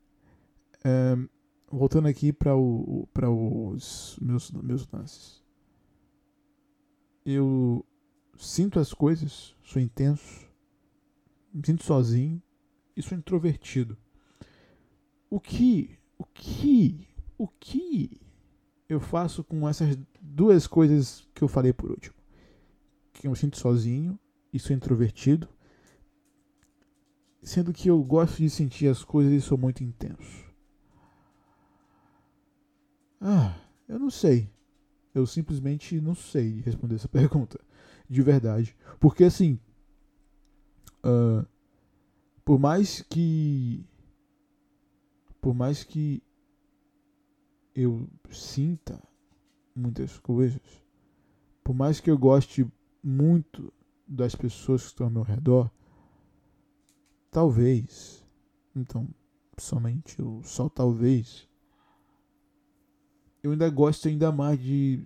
Um, 0.84 1.28
voltando 1.70 2.08
aqui 2.08 2.34
para 2.34 2.56
o, 2.56 3.08
os 3.14 4.18
meus, 4.20 4.52
meus 4.52 4.88
lances. 4.92 5.44
Eu 7.24 7.86
sinto 8.42 8.80
as 8.80 8.94
coisas, 8.94 9.56
sou 9.64 9.82
intenso, 9.82 10.48
me 11.54 11.62
sinto 11.66 11.84
sozinho 11.84 12.42
e 12.96 13.02
sou 13.02 13.18
introvertido. 13.18 13.98
O 15.30 15.40
que, 15.40 15.98
o 16.18 16.26
que, 16.26 17.08
o 17.38 17.48
que 17.48 18.20
eu 18.90 19.00
faço 19.00 19.44
com 19.44 19.68
essas 19.70 19.98
duas 20.20 20.68
coisas 20.68 21.28
que 21.34 21.44
eu 21.44 21.48
falei 21.48 21.72
por 21.72 21.92
último? 21.92 22.16
Que 23.14 23.28
eu 23.28 23.32
me 23.32 23.38
sinto 23.38 23.58
sozinho 23.58 24.20
e 24.52 24.60
sou 24.60 24.76
introvertido, 24.76 25.48
sendo 27.44 27.72
que 27.72 27.90
eu 27.90 28.02
gosto 28.04 28.38
de 28.38 28.50
sentir 28.50 28.88
as 28.88 29.04
coisas 29.04 29.32
e 29.32 29.40
sou 29.40 29.58
muito 29.58 29.84
intenso. 29.84 30.52
Ah, 33.20 33.56
eu 33.88 34.00
não 34.00 34.10
sei. 34.10 34.50
Eu 35.14 35.28
simplesmente 35.28 36.02
não 36.02 36.16
sei 36.16 36.62
responder 36.62 36.96
essa 36.96 37.08
pergunta. 37.10 37.60
De 38.12 38.22
verdade. 38.22 38.76
Porque 39.00 39.24
assim. 39.24 39.58
Uh, 41.02 41.48
por 42.44 42.60
mais 42.60 43.02
que. 43.04 43.86
Por 45.40 45.56
mais 45.56 45.86
que 45.86 46.22
eu 47.74 48.10
sinta 48.30 49.02
muitas 49.74 50.20
coisas, 50.20 50.60
por 51.64 51.74
mais 51.74 52.02
que 52.02 52.12
eu 52.12 52.18
goste 52.18 52.70
muito 53.02 53.72
das 54.06 54.36
pessoas 54.36 54.82
que 54.82 54.88
estão 54.90 55.08
ao 55.08 55.14
meu 55.14 55.24
redor, 55.24 55.72
talvez, 57.32 58.26
então, 58.76 59.08
somente 59.58 60.22
o 60.22 60.44
só 60.44 60.68
talvez, 60.68 61.48
eu 63.42 63.52
ainda 63.52 63.70
gosto 63.70 64.10
ainda 64.10 64.34
mais 64.34 64.60
de, 64.60 65.02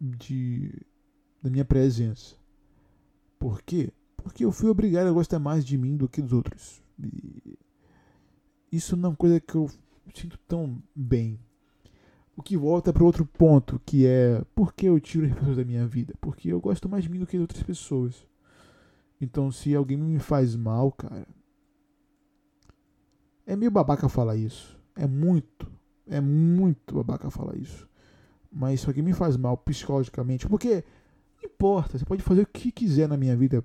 de 0.00 0.86
da 1.42 1.50
minha 1.50 1.64
presença. 1.64 2.36
Por 3.38 3.62
quê? 3.62 3.92
Porque 4.16 4.44
eu 4.44 4.52
fui 4.52 4.68
obrigado 4.68 5.06
a 5.06 5.12
gostar 5.12 5.38
mais 5.38 5.64
de 5.64 5.78
mim 5.78 5.96
do 5.96 6.08
que 6.08 6.20
dos 6.20 6.32
outros. 6.32 6.82
E 6.98 7.58
isso 8.70 8.96
não 8.96 9.08
é 9.08 9.10
uma 9.10 9.16
coisa 9.16 9.40
que 9.40 9.54
eu 9.54 9.70
sinto 10.14 10.38
tão 10.46 10.82
bem. 10.94 11.38
O 12.36 12.42
que 12.42 12.56
volta 12.56 12.92
para 12.92 13.04
outro 13.04 13.26
ponto, 13.26 13.80
que 13.84 14.06
é 14.06 14.44
por 14.54 14.72
que 14.72 14.86
eu 14.86 14.98
tiro 15.00 15.26
as 15.26 15.34
pessoas 15.34 15.56
da 15.56 15.64
minha 15.64 15.86
vida? 15.86 16.14
Porque 16.20 16.52
eu 16.52 16.60
gosto 16.60 16.88
mais 16.88 17.04
de 17.04 17.10
mim 17.10 17.18
do 17.18 17.26
que 17.26 17.36
de 17.36 17.42
outras 17.42 17.62
pessoas. 17.62 18.26
Então, 19.20 19.50
se 19.50 19.74
alguém 19.74 19.98
me 19.98 20.18
faz 20.18 20.56
mal, 20.56 20.90
cara. 20.92 21.26
É 23.44 23.54
meio 23.56 23.70
babaca 23.70 24.08
falar 24.08 24.36
isso. 24.36 24.78
É 24.96 25.06
muito, 25.06 25.70
é 26.06 26.20
muito 26.20 26.94
babaca 26.94 27.30
falar 27.30 27.56
isso. 27.56 27.88
Mas 28.50 28.80
se 28.80 28.86
alguém 28.86 29.02
me 29.02 29.12
faz 29.12 29.36
mal 29.36 29.56
psicologicamente, 29.56 30.48
porque 30.48 30.84
não 31.42 31.50
importa, 31.50 31.98
você 31.98 32.04
pode 32.04 32.22
fazer 32.22 32.42
o 32.42 32.46
que 32.46 32.72
quiser 32.72 33.08
na 33.08 33.16
minha 33.16 33.36
vida 33.36 33.64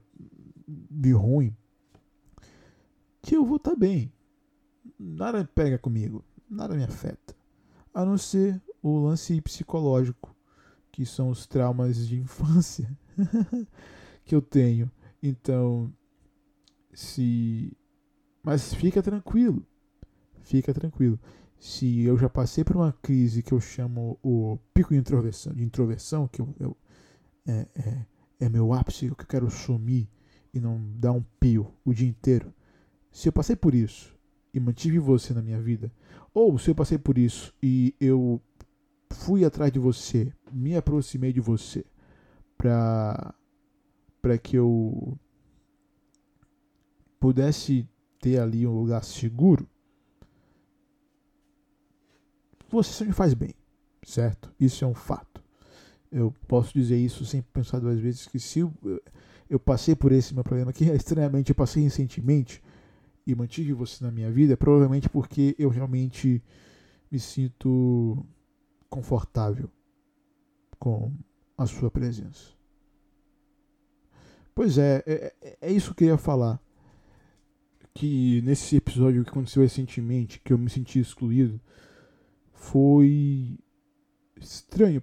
de 0.67 1.11
ruim, 1.11 1.55
que 3.21 3.35
eu 3.35 3.45
vou 3.45 3.57
estar 3.57 3.71
tá 3.71 3.77
bem. 3.77 4.11
Nada 4.97 5.43
pega 5.53 5.77
comigo, 5.77 6.23
nada 6.49 6.75
me 6.75 6.83
afeta 6.83 7.35
a 7.95 8.03
não 8.03 8.17
ser 8.17 8.61
o 8.83 8.99
lance 8.99 9.41
psicológico, 9.41 10.35
que 10.91 11.05
são 11.05 11.29
os 11.29 11.47
traumas 11.47 12.05
de 12.05 12.19
infância 12.19 12.95
que 14.25 14.35
eu 14.35 14.41
tenho. 14.41 14.91
Então, 15.23 15.91
se. 16.93 17.75
Mas 18.43 18.73
fica 18.73 19.01
tranquilo. 19.01 19.65
Fica 20.43 20.73
tranquilo. 20.73 21.17
Se 21.57 22.01
eu 22.01 22.17
já 22.17 22.29
passei 22.29 22.65
por 22.65 22.75
uma 22.75 22.91
crise 22.91 23.41
que 23.41 23.53
eu 23.53 23.61
chamo 23.61 24.19
o 24.21 24.59
pico 24.73 24.93
de 24.93 24.99
introversão, 24.99 25.53
de 25.53 25.63
introversão 25.63 26.27
que 26.27 26.41
eu, 26.41 26.53
eu 26.59 26.77
é, 27.47 27.67
é, 27.75 28.05
é, 28.39 28.49
meu 28.49 28.73
ápice, 28.73 29.07
que 29.15 29.23
eu 29.23 29.27
quero 29.27 29.49
sumir 29.49 30.07
e 30.53 30.59
não 30.59 30.81
dar 30.97 31.11
um 31.11 31.23
pio 31.39 31.73
o 31.83 31.93
dia 31.93 32.07
inteiro. 32.07 32.53
Se 33.11 33.29
eu 33.29 33.33
passei 33.33 33.55
por 33.55 33.73
isso 33.73 34.15
e 34.53 34.59
mantive 34.59 34.99
você 34.99 35.33
na 35.33 35.41
minha 35.41 35.61
vida, 35.61 35.91
ou 36.33 36.57
se 36.57 36.69
eu 36.69 36.75
passei 36.75 36.97
por 36.97 37.17
isso 37.17 37.53
e 37.61 37.93
eu 37.99 38.41
fui 39.11 39.45
atrás 39.45 39.71
de 39.71 39.79
você, 39.79 40.33
me 40.51 40.75
aproximei 40.75 41.31
de 41.31 41.39
você 41.39 41.85
para 42.57 43.33
que 44.41 44.57
eu 44.57 45.17
pudesse 47.19 47.87
ter 48.19 48.39
ali 48.39 48.65
um 48.65 48.79
lugar 48.79 49.03
seguro, 49.03 49.67
você 52.69 53.05
me 53.05 53.13
faz 53.13 53.33
bem, 53.33 53.53
certo? 54.03 54.53
Isso 54.59 54.83
é 54.83 54.87
um 54.87 54.93
fato. 54.93 55.34
Eu 56.15 56.33
posso 56.47 56.73
dizer 56.73 56.97
isso 56.97 57.25
sem 57.25 57.41
pensar 57.41 57.79
duas 57.79 57.99
vezes 57.99 58.25
que 58.25 58.39
se 58.39 58.59
eu, 58.59 58.73
eu 59.49 59.59
passei 59.59 59.93
por 59.95 60.13
esse 60.13 60.33
meu 60.33 60.45
problema 60.45 60.71
que 60.71 60.85
estranhamente 60.95 61.49
eu 61.49 61.55
passei 61.55 61.83
recentemente, 61.83 62.63
e 63.27 63.33
mantive 63.33 63.73
você 63.73 64.03
na 64.03 64.11
minha 64.11 64.31
vida, 64.31 64.55
provavelmente 64.55 65.09
porque 65.09 65.55
eu 65.57 65.69
realmente 65.69 66.43
me 67.11 67.19
sinto 67.19 68.25
confortável 68.89 69.69
com 70.77 71.11
a 71.57 71.65
sua 71.65 71.89
presença. 71.89 72.53
Pois 74.53 74.77
é, 74.77 75.03
é, 75.05 75.33
é, 75.41 75.57
é 75.61 75.71
isso 75.71 75.93
que 75.93 76.03
eu 76.03 76.09
ia 76.09 76.17
falar. 76.17 76.61
Que 77.93 78.41
nesse 78.41 78.75
episódio 78.75 79.23
que 79.23 79.29
aconteceu 79.29 79.63
recentemente, 79.63 80.39
que 80.39 80.53
eu 80.53 80.57
me 80.57 80.69
senti 80.69 80.99
excluído, 80.99 81.59
foi 82.53 83.57
estranho, 84.39 85.01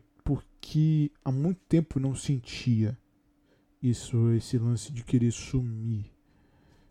porque 0.62 1.10
há 1.24 1.32
muito 1.32 1.60
tempo 1.68 1.98
não 1.98 2.14
sentia 2.14 2.96
isso, 3.82 4.30
esse 4.30 4.56
lance 4.56 4.92
de 4.92 5.02
querer 5.02 5.32
sumir, 5.32 6.06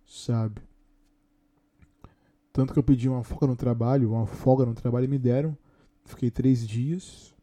sabe? 0.05 0.61
Tanto 2.51 2.73
que 2.73 2.79
eu 2.79 2.83
pedi 2.83 3.07
uma 3.07 3.23
folga 3.23 3.47
no 3.47 3.55
trabalho, 3.55 4.11
uma 4.11 4.27
folga 4.27 4.65
no 4.65 4.73
trabalho 4.73 5.05
e 5.05 5.07
me 5.07 5.17
deram. 5.17 5.57
Fiquei 6.03 6.29
três 6.29 6.67
dias. 6.67 7.33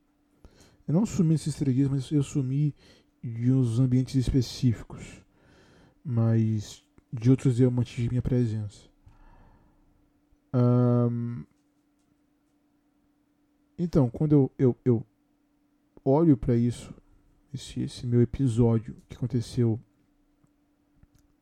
Eu 0.87 0.93
não 0.93 1.07
sumi 1.07 1.35
esses 1.35 1.55
três 1.55 1.75
dias, 1.75 1.89
mas 1.89 2.11
eu 2.13 2.23
sumi 2.23 2.75
de 3.25 3.51
uns 3.51 3.81
ambientes 3.81 4.15
específicos. 4.15 5.25
Mas 6.05 6.85
de 7.11 7.31
outros 7.31 7.59
eu 7.59 7.71
mantive 7.71 8.11
minha 8.11 8.23
presença. 8.23 8.87
Então, 13.79 14.11
quando 14.11 14.33
eu, 14.33 14.53
eu, 14.59 14.77
eu 14.85 15.07
olho 16.09 16.37
para 16.37 16.57
isso, 16.57 16.95
esse, 17.53 17.81
esse 17.81 18.07
meu 18.07 18.23
episódio 18.23 18.97
que 19.09 19.17
aconteceu, 19.17 19.81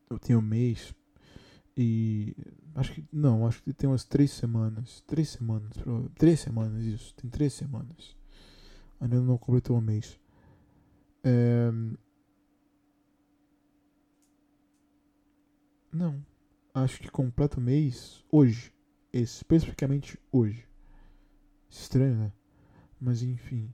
eu 0.09 0.19
tenho 0.19 0.39
um 0.39 0.41
mês, 0.41 0.93
e 1.79 2.35
acho 2.73 2.91
que 2.91 3.05
não, 3.13 3.45
acho 3.45 3.61
que 3.61 3.71
tem 3.71 3.87
umas 3.87 4.03
três 4.03 4.31
semanas. 4.31 5.01
Três 5.05 5.29
semanas, 5.29 5.73
três 6.15 6.39
semanas 6.39 6.83
isso, 6.83 7.13
tem 7.13 7.29
três 7.29 7.53
semanas. 7.53 8.15
Ainda 8.99 9.21
não 9.21 9.37
completou 9.37 9.77
um 9.77 9.81
mês. 9.81 10.19
É... 11.23 11.71
Não, 15.91 16.25
acho 16.73 16.99
que 16.99 17.11
completa 17.11 17.59
o 17.59 17.61
mês 17.61 18.25
hoje, 18.31 18.73
especificamente 19.13 20.19
hoje. 20.31 20.67
Estranho, 21.69 22.15
né? 22.15 22.33
Mas 22.99 23.21
enfim. 23.21 23.71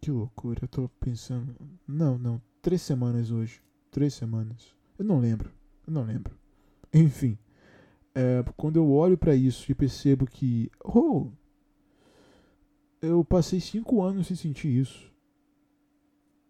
Que 0.00 0.10
loucura, 0.10 0.60
eu 0.62 0.68
tô 0.68 0.88
pensando. 1.00 1.56
Não, 1.86 2.18
não, 2.18 2.40
três 2.60 2.82
semanas 2.82 3.30
hoje. 3.30 3.62
Três 3.90 4.14
semanas. 4.14 4.74
Eu 4.98 5.04
não 5.04 5.18
lembro. 5.18 5.50
Eu 5.86 5.92
não 5.92 6.04
lembro. 6.04 6.36
Enfim. 6.92 7.38
É, 8.14 8.44
quando 8.56 8.76
eu 8.76 8.90
olho 8.90 9.16
para 9.16 9.34
isso 9.34 9.70
e 9.70 9.74
percebo 9.74 10.26
que. 10.26 10.70
Oh! 10.84 11.30
eu 13.04 13.24
passei 13.24 13.60
cinco 13.60 14.02
anos 14.02 14.26
sem 14.26 14.36
sentir 14.36 14.68
isso. 14.68 15.12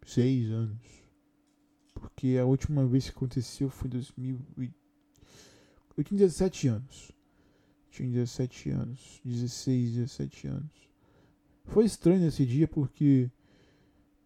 Seis 0.05 0.49
anos. 0.49 1.03
Porque 1.93 2.37
a 2.39 2.45
última 2.45 2.85
vez 2.85 3.05
que 3.05 3.15
aconteceu 3.15 3.69
foi 3.69 3.87
em 3.87 3.91
2000. 3.91 4.39
Eu 5.97 6.03
tinha 6.03 6.17
17 6.17 6.67
anos. 6.67 7.11
Tinha 7.89 8.09
17 8.09 8.69
anos. 8.69 9.21
16, 9.23 9.95
17 9.95 10.47
anos. 10.47 10.94
Foi 11.65 11.85
estranho 11.85 12.27
esse 12.27 12.45
dia 12.45 12.67
porque 12.67 13.29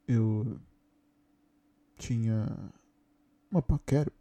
eu 0.08 0.60
tinha 1.97 2.47
uma 3.52 3.62
paquera. 3.62 4.12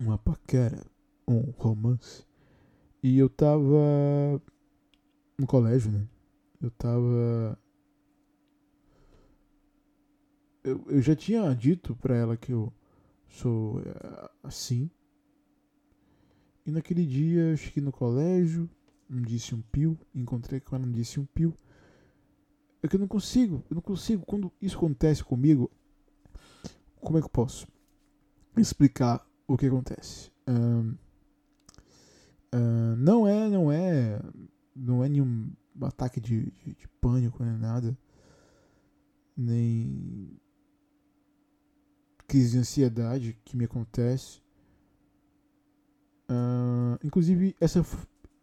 Uma 0.00 0.18
paquera. 0.18 0.84
Um 1.26 1.50
romance. 1.56 2.24
E 3.02 3.18
eu 3.18 3.28
tava 3.28 4.40
no 5.38 5.46
colégio, 5.46 5.90
né? 5.90 6.06
Eu 6.60 6.70
tava. 6.70 7.58
Eu, 10.64 10.84
eu 10.88 11.00
já 11.00 11.14
tinha 11.14 11.54
dito 11.54 11.94
pra 11.96 12.16
ela 12.16 12.36
que 12.36 12.52
eu 12.52 12.72
sou 13.28 13.80
eh, 13.80 14.30
assim. 14.42 14.90
E 16.66 16.70
naquele 16.70 17.06
dia 17.06 17.42
eu 17.50 17.56
cheguei 17.56 17.82
no 17.82 17.92
colégio, 17.92 18.68
não 19.08 19.22
disse 19.22 19.54
um 19.54 19.62
pio, 19.62 19.98
encontrei 20.14 20.60
com 20.60 20.76
ela, 20.76 20.84
não 20.84 20.92
disse 20.92 21.18
um 21.20 21.24
pio. 21.24 21.54
É 22.82 22.88
que 22.88 22.96
eu 22.96 23.00
não 23.00 23.08
consigo, 23.08 23.64
eu 23.70 23.74
não 23.74 23.82
consigo. 23.82 24.24
Quando 24.24 24.52
isso 24.60 24.76
acontece 24.76 25.24
comigo, 25.24 25.70
como 27.00 27.18
é 27.18 27.20
que 27.20 27.26
eu 27.26 27.30
posso 27.30 27.66
explicar 28.56 29.26
o 29.46 29.56
que 29.56 29.66
acontece? 29.66 30.30
Uh, 30.48 30.96
não 32.96 33.26
é, 33.26 33.48
não 33.48 33.70
é, 33.70 34.20
não 34.74 35.04
é 35.04 35.08
nenhum 35.08 35.50
ataque 35.82 36.20
de, 36.20 36.50
de, 36.52 36.74
de 36.74 36.88
pânico, 37.00 37.44
nem 37.44 37.58
nada, 37.58 37.96
nem 39.36 40.38
crise 42.26 42.52
de 42.52 42.58
ansiedade 42.58 43.38
que 43.44 43.56
me 43.56 43.64
acontece. 43.64 44.40
Uh, 46.30 46.98
inclusive, 47.02 47.56
essa 47.60 47.82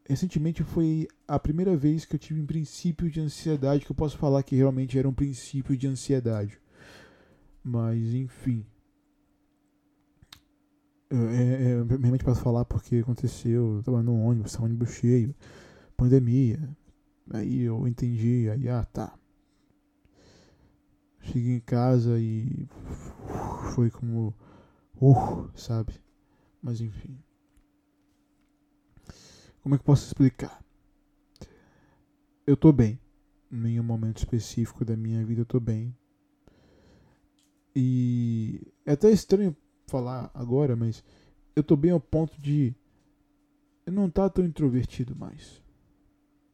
recentemente 0.08 0.63
foi 0.63 1.08
a 1.28 1.39
primeira 1.39 1.76
vez 1.76 2.06
que 2.06 2.15
eu 2.15 2.20
tive 2.20 2.41
um 2.41 2.46
princípio 2.46 3.10
de 3.10 3.20
ansiedade 3.20 3.86
que 3.86 3.91
eu 3.91 3.96
posso 3.96 4.18
falar 4.18 4.44
que 4.44 4.56
realmente 4.56 4.98
era 4.98 5.10
um 5.10 5.13
princípio 5.13 5.76
de 5.76 5.88
ansiedade. 5.88 6.60
Mas, 7.63 8.13
enfim. 8.13 8.65
É, 11.10 11.15
é, 11.15 11.72
é 11.72 11.84
realmente 11.84 12.24
posso 12.24 12.41
falar 12.41 12.65
porque 12.65 12.98
aconteceu. 12.98 13.78
Eu 13.78 13.84
tava 13.84 14.04
no 14.04 14.20
ônibus, 14.22 14.58
ônibus 14.60 14.91
cheio, 14.91 15.34
pandemia. 15.98 16.60
Aí 17.32 17.62
eu 17.62 17.88
entendi, 17.88 18.48
aí, 18.52 18.70
ah, 18.70 18.84
tá. 18.86 19.18
Cheguei 21.22 21.56
em 21.56 21.60
casa 21.60 22.20
e 22.20 22.68
foi 23.74 23.89
como. 23.89 24.34
Uh, 25.02 25.50
sabe? 25.56 25.94
Mas 26.62 26.80
enfim. 26.82 27.18
Como 29.65 29.73
é 29.73 29.78
que 29.80 29.82
eu 29.82 29.86
posso 29.86 30.06
explicar? 30.06 30.63
Eu 32.45 32.56
tô 32.56 32.71
bem. 32.71 32.99
Em 33.51 33.58
nenhum 33.58 33.84
momento 33.84 34.19
específico 34.19 34.86
da 34.86 34.95
minha 34.95 35.25
vida 35.25 35.41
eu 35.41 35.45
tô 35.45 35.60
bem. 35.60 35.97
E 37.75 38.62
é 38.86 38.91
até 38.91 39.10
estranho 39.10 39.58
falar 39.88 40.30
agora, 40.36 40.75
mas 40.75 41.04
eu 41.56 41.63
tô 41.63 41.75
bem 41.75 41.89
ao 41.89 41.99
ponto 41.99 42.39
de 42.39 42.75
eu 43.88 43.91
não 43.91 44.08
tá 44.08 44.30
tão 44.30 44.45
introvertido 44.45 45.15
mais. 45.15 45.63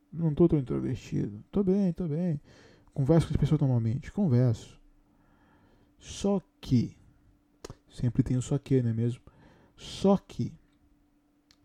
Não 0.09 0.33
tô 0.33 0.47
tão 0.47 0.59
introvertido. 0.59 1.43
Tô 1.51 1.65
bem, 1.65 1.91
tô 1.91 2.07
bem. 2.07 2.39
Converso 2.93 3.27
com 3.27 3.33
as 3.33 3.39
pessoas 3.41 3.59
normalmente. 3.59 4.09
Converso. 4.09 4.79
Só 5.99 6.41
que. 6.61 6.95
Sempre 7.89 8.23
tem 8.23 8.37
o 8.37 8.41
só 8.41 8.57
que, 8.57 8.81
não 8.81 8.91
é 8.91 8.93
mesmo? 8.93 9.21
Só 9.75 10.15
que. 10.15 10.53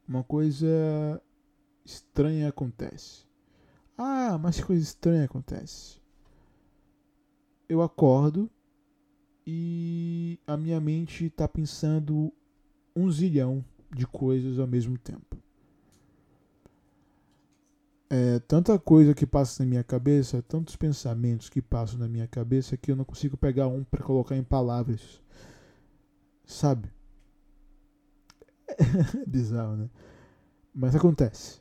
Uma 0.09 0.25
coisa 0.25 1.23
estranha 1.87 2.49
acontece. 2.49 3.25
Ah, 3.97 4.37
mas 4.39 4.57
que 4.57 4.65
coisa 4.65 4.83
estranha 4.83 5.25
acontece. 5.25 6.01
Eu 7.69 7.81
acordo 7.81 8.51
e 9.47 10.39
a 10.47 10.57
minha 10.57 10.81
mente 10.81 11.27
está 11.27 11.49
pensando 11.49 12.33
um 12.95 13.11
zilhão 13.11 13.65
de 13.95 14.07
coisas 14.07 14.59
ao 14.59 14.67
mesmo 14.67 14.99
tempo. 14.99 15.37
É 18.09 18.39
tanta 18.41 18.79
coisa 18.79 19.15
que 19.15 19.27
passa 19.27 19.63
na 19.65 19.69
minha 19.69 19.83
cabeça, 19.85 20.43
tantos 20.43 20.77
pensamentos 20.77 21.49
que 21.49 21.61
passam 21.61 21.99
na 21.99 22.09
minha 22.09 22.27
cabeça 22.29 22.77
que 22.77 22.91
eu 22.91 22.97
não 22.97 23.05
consigo 23.05 23.37
pegar 23.37 23.67
um 23.69 23.83
para 23.83 24.05
colocar 24.05 24.37
em 24.37 24.45
palavras. 24.45 25.21
Sabe? 26.45 26.91
É 29.23 29.27
bizarro, 29.27 29.77
né? 29.77 29.91
Mas 30.75 30.95
acontece. 30.95 31.61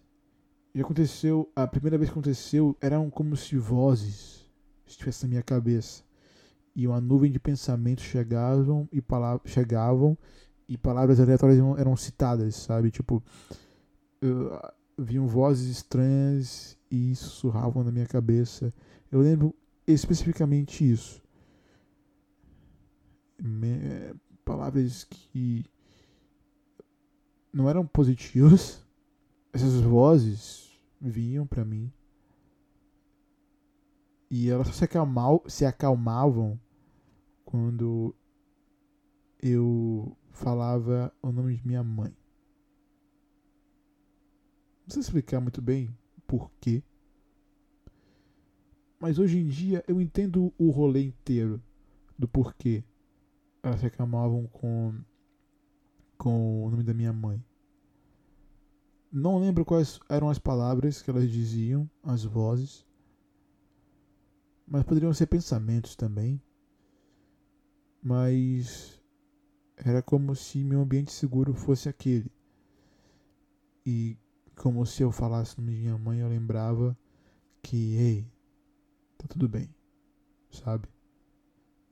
E 0.75 0.81
aconteceu, 0.81 1.49
a 1.55 1.65
primeira 1.65 1.97
vez 1.97 2.09
que 2.09 2.13
aconteceu, 2.13 2.75
eram 2.81 3.09
como 3.09 3.37
se 3.37 3.55
vozes 3.55 4.45
estivessem 4.85 5.25
na 5.25 5.29
minha 5.29 5.41
cabeça. 5.41 6.03
E 6.75 6.85
uma 6.85 6.99
nuvem 6.99 7.31
de 7.31 7.39
pensamentos 7.39 8.03
chegavam 8.03 8.85
e 8.91 9.01
palavras 9.01 9.49
chegavam 9.49 10.17
e 10.67 10.77
palavras 10.77 11.17
aleatórias 11.17 11.59
eram, 11.59 11.77
eram 11.77 11.95
citadas, 11.95 12.57
sabe? 12.57 12.91
Tipo, 12.91 13.23
eu, 14.21 14.59
vinham 14.97 15.25
vozes 15.25 15.77
estranhas 15.77 16.77
e 16.91 17.15
sussurravam 17.15 17.81
na 17.81 17.91
minha 17.91 18.05
cabeça. 18.05 18.73
Eu 19.09 19.21
lembro 19.21 19.55
especificamente 19.87 20.91
isso. 20.91 21.23
Me, 23.41 24.13
palavras 24.43 25.05
que 25.05 25.63
não 27.53 27.69
eram 27.69 27.87
positivas. 27.87 28.83
Essas 29.53 29.79
vozes 29.79 30.64
vinham 30.99 31.45
para 31.45 31.65
mim 31.65 31.91
e 34.29 34.49
elas 34.49 34.67
só 34.67 34.73
se, 34.73 34.83
acalmal, 34.83 35.43
se 35.47 35.65
acalmavam 35.65 36.59
quando 37.43 38.15
eu 39.41 40.17
falava 40.31 41.13
o 41.21 41.31
nome 41.31 41.55
de 41.55 41.65
minha 41.65 41.83
mãe. 41.83 42.15
Não 44.85 44.89
sei 44.89 45.01
explicar 45.01 45.39
muito 45.39 45.61
bem 45.61 45.95
por 46.27 46.51
quê. 46.59 46.83
Mas 48.99 49.19
hoje 49.19 49.39
em 49.39 49.47
dia 49.47 49.83
eu 49.87 50.01
entendo 50.01 50.53
o 50.57 50.69
rolê 50.69 51.03
inteiro 51.03 51.61
do 52.17 52.27
porquê 52.27 52.83
elas 53.61 53.79
se 53.79 53.85
acalmavam 53.85 54.47
com, 54.47 54.93
com 56.17 56.65
o 56.65 56.69
nome 56.69 56.83
da 56.83 56.93
minha 56.93 57.13
mãe. 57.13 57.43
Não 59.17 59.39
lembro 59.39 59.63
quais 59.63 59.97
eram 60.09 60.29
as 60.29 60.37
palavras 60.37 61.01
que 61.01 61.09
elas 61.09 61.31
diziam, 61.31 61.89
as 62.03 62.25
vozes. 62.25 62.85
Mas 64.67 64.83
poderiam 64.83 65.13
ser 65.13 65.27
pensamentos 65.27 65.95
também. 65.95 66.41
Mas 68.03 69.01
era 69.77 70.01
como 70.01 70.35
se 70.35 70.65
meu 70.65 70.81
ambiente 70.81 71.13
seguro 71.13 71.53
fosse 71.53 71.87
aquele. 71.87 72.29
E 73.85 74.17
como 74.53 74.85
se 74.85 75.01
eu 75.01 75.13
falasse 75.13 75.55
de 75.55 75.61
minha 75.61 75.97
mãe, 75.97 76.19
eu 76.19 76.27
lembrava 76.27 76.97
que, 77.63 77.95
ei, 77.95 78.27
tá 79.17 79.29
tudo 79.29 79.47
bem, 79.47 79.73
sabe? 80.51 80.89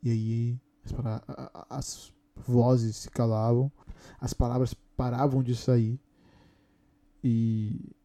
E 0.03 0.09
aí 0.09 0.61
as, 0.83 0.93
as 1.69 2.13
vozes 2.35 2.97
se 2.97 3.09
calavam, 3.09 3.71
as 4.19 4.33
palavras 4.33 4.73
paravam 4.73 5.41
de 5.41 5.55
sair 5.55 5.97
e 7.23 7.95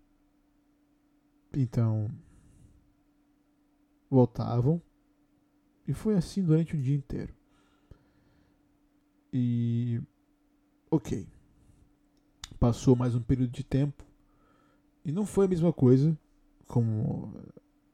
então 1.52 2.08
voltavam 4.10 4.80
e 5.86 5.92
foi 5.92 6.14
assim 6.14 6.42
durante 6.42 6.76
o 6.76 6.80
dia 6.80 6.94
inteiro. 6.94 7.34
E 9.32 10.00
ok. 10.90 11.26
Passou 12.60 12.96
mais 12.96 13.14
um 13.14 13.20
período 13.20 13.50
de 13.50 13.64
tempo 13.64 14.04
e 15.04 15.12
não 15.12 15.24
foi 15.24 15.46
a 15.46 15.48
mesma 15.48 15.72
coisa 15.72 16.16
como 16.66 17.32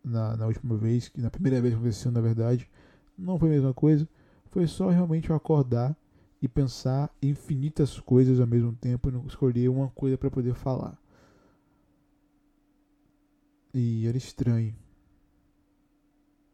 na, 0.03 0.37
na 0.37 0.47
última 0.47 0.77
vez, 0.77 1.09
que 1.09 1.20
na 1.20 1.31
primeira 1.31 1.61
vez 1.61 1.75
que 1.75 1.81
aconteceu, 1.81 2.12
na 2.12 2.20
verdade, 2.20 2.68
não 3.16 3.39
foi 3.39 3.49
a 3.49 3.53
mesma 3.53 3.72
coisa. 3.72 4.09
Foi 4.51 4.66
só 4.66 4.89
realmente 4.91 5.31
eu 5.31 5.37
acordar 5.37 5.97
e 6.43 6.49
pensar 6.49 7.11
infinitas 7.22 7.99
coisas 8.01 8.41
ao 8.41 8.47
mesmo 8.47 8.75
tempo 8.75 9.09
e 9.09 9.12
não 9.12 9.27
escolher 9.27 9.68
uma 9.68 9.89
coisa 9.89 10.18
para 10.18 10.31
poder 10.31 10.55
falar. 10.55 10.99
E 13.75 14.07
era 14.07 14.16
estranho. 14.16 14.75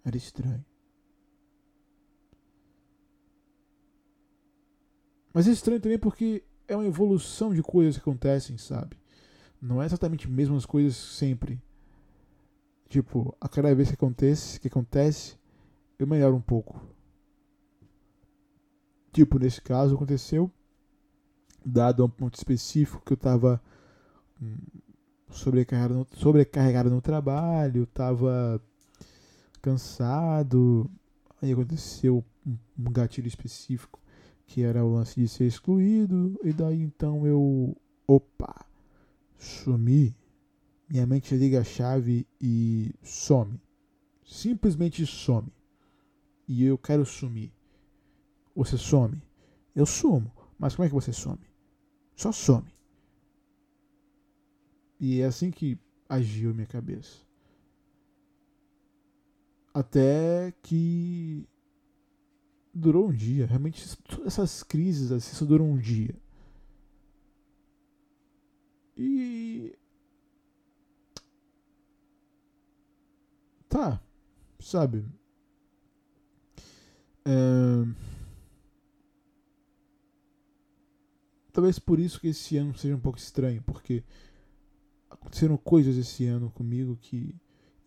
Era 0.04 0.16
estranho. 0.16 0.64
Mas 5.32 5.46
é 5.48 5.52
estranho 5.52 5.80
também 5.80 5.98
porque 5.98 6.44
é 6.68 6.76
uma 6.76 6.86
evolução 6.86 7.52
de 7.54 7.62
coisas 7.62 7.96
que 7.96 8.00
acontecem, 8.00 8.56
sabe? 8.58 8.96
Não 9.60 9.82
é 9.82 9.86
exatamente 9.86 10.26
as 10.26 10.32
mesmas 10.32 10.66
coisas 10.66 10.96
sempre. 10.96 11.60
tipo, 12.88 13.34
a 13.40 13.48
cada 13.48 13.74
vez 13.74 13.88
que 13.88 13.94
acontece, 13.94 14.60
que 14.60 14.68
acontece, 14.68 15.38
eu 15.98 16.06
melhoro 16.06 16.36
um 16.36 16.40
pouco. 16.40 16.80
Tipo, 19.12 19.38
nesse 19.38 19.60
caso 19.60 19.94
aconteceu, 19.94 20.50
dado 21.64 22.02
a 22.02 22.06
um 22.06 22.10
ponto 22.10 22.34
específico 22.36 23.02
que 23.04 23.12
eu 23.12 23.16
tava 23.16 23.60
hum, 24.40 24.56
sobrecarregado 25.30 25.94
no, 25.94 26.06
sobrecarregado 26.14 26.90
no 26.90 27.00
trabalho, 27.00 27.86
tava 27.86 28.60
cansado. 29.62 30.90
Aí 31.40 31.52
aconteceu 31.52 32.24
um 32.46 32.92
gatilho 32.92 33.28
específico 33.28 34.00
que 34.50 34.62
era 34.64 34.84
o 34.84 34.94
lance 34.94 35.14
de 35.14 35.28
ser 35.28 35.44
excluído, 35.44 36.36
e 36.42 36.52
daí 36.52 36.82
então 36.82 37.24
eu, 37.24 37.76
opa, 38.04 38.66
sumi. 39.38 40.12
Minha 40.88 41.06
mente 41.06 41.36
liga 41.36 41.60
a 41.60 41.64
chave 41.64 42.26
e 42.40 42.92
some. 43.00 43.60
Simplesmente 44.26 45.06
some. 45.06 45.46
E 46.48 46.64
eu 46.64 46.76
quero 46.76 47.06
sumir. 47.06 47.52
Você 48.56 48.76
some? 48.76 49.22
Eu 49.72 49.86
sumo. 49.86 50.32
Mas 50.58 50.74
como 50.74 50.84
é 50.84 50.88
que 50.88 50.94
você 50.94 51.12
some? 51.12 51.38
Só 52.16 52.32
some. 52.32 52.66
E 55.00 55.22
é 55.22 55.24
assim 55.24 55.50
que 55.50 55.78
agiu 56.06 56.52
minha 56.52 56.66
cabeça. 56.66 57.26
Até 59.72 60.52
que 60.62 61.48
durou 62.74 63.08
um 63.08 63.12
dia. 63.12 63.46
Realmente, 63.46 63.96
essas 64.26 64.62
crises 64.62 65.10
assim 65.10 65.34
só 65.34 65.46
duram 65.46 65.70
um 65.70 65.78
dia. 65.78 66.14
E. 68.96 69.74
Tá, 73.68 74.02
sabe? 74.58 75.06
É... 77.24 78.10
Talvez 81.52 81.78
por 81.78 81.98
isso 81.98 82.20
que 82.20 82.28
esse 82.28 82.56
ano 82.56 82.76
seja 82.76 82.96
um 82.96 83.00
pouco 83.00 83.18
estranho, 83.18 83.62
porque 83.62 84.04
aconteceram 85.10 85.56
coisas 85.56 85.96
esse 85.96 86.24
ano 86.26 86.50
comigo 86.50 86.96
que 86.96 87.34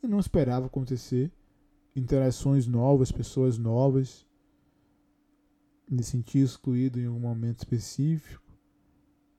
eu 0.01 0.09
não 0.09 0.19
esperava 0.19 0.67
acontecer. 0.67 1.31
Interações 1.95 2.67
novas, 2.67 3.11
pessoas 3.11 3.57
novas 3.57 4.25
me 5.89 6.03
sentir 6.03 6.39
excluído 6.39 6.99
em 6.99 7.07
um 7.07 7.19
momento 7.19 7.59
específico, 7.59 8.41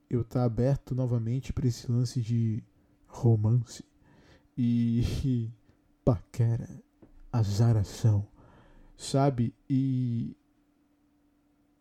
eu 0.08 0.20
estar 0.20 0.40
tá 0.40 0.44
aberto 0.44 0.94
novamente 0.94 1.52
para 1.52 1.66
esse 1.66 1.90
lance 1.90 2.20
de 2.20 2.62
romance 3.06 3.84
e, 4.56 5.50
paquera, 6.04 6.68
azaração, 7.32 8.26
sabe? 8.96 9.54
E, 9.68 10.36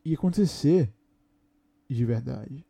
e 0.04 0.14
acontecer 0.14 0.91
de 1.89 2.06
verdade. 2.06 2.66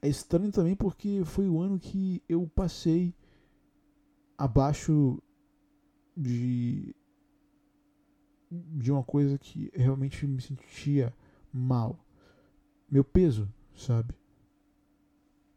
É 0.00 0.08
estranho 0.08 0.52
também 0.52 0.76
porque 0.76 1.22
foi 1.24 1.48
o 1.48 1.60
ano 1.60 1.78
que 1.78 2.22
eu 2.28 2.46
passei 2.54 3.14
abaixo 4.36 5.20
de 6.16 6.94
de 8.50 8.90
uma 8.90 9.02
coisa 9.02 9.36
que 9.38 9.70
realmente 9.74 10.26
me 10.26 10.40
sentia 10.40 11.14
mal. 11.52 11.98
Meu 12.90 13.04
peso, 13.04 13.52
sabe? 13.76 14.14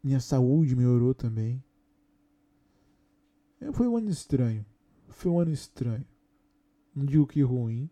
Minha 0.03 0.19
saúde 0.19 0.75
melhorou 0.75 1.13
também. 1.13 1.63
É, 3.61 3.71
foi 3.71 3.87
um 3.87 3.95
ano 3.95 4.09
estranho. 4.09 4.65
Foi 5.07 5.31
um 5.31 5.39
ano 5.39 5.51
estranho. 5.51 6.05
Não 6.93 7.05
digo 7.05 7.25
que 7.25 7.41
ruim, 7.41 7.89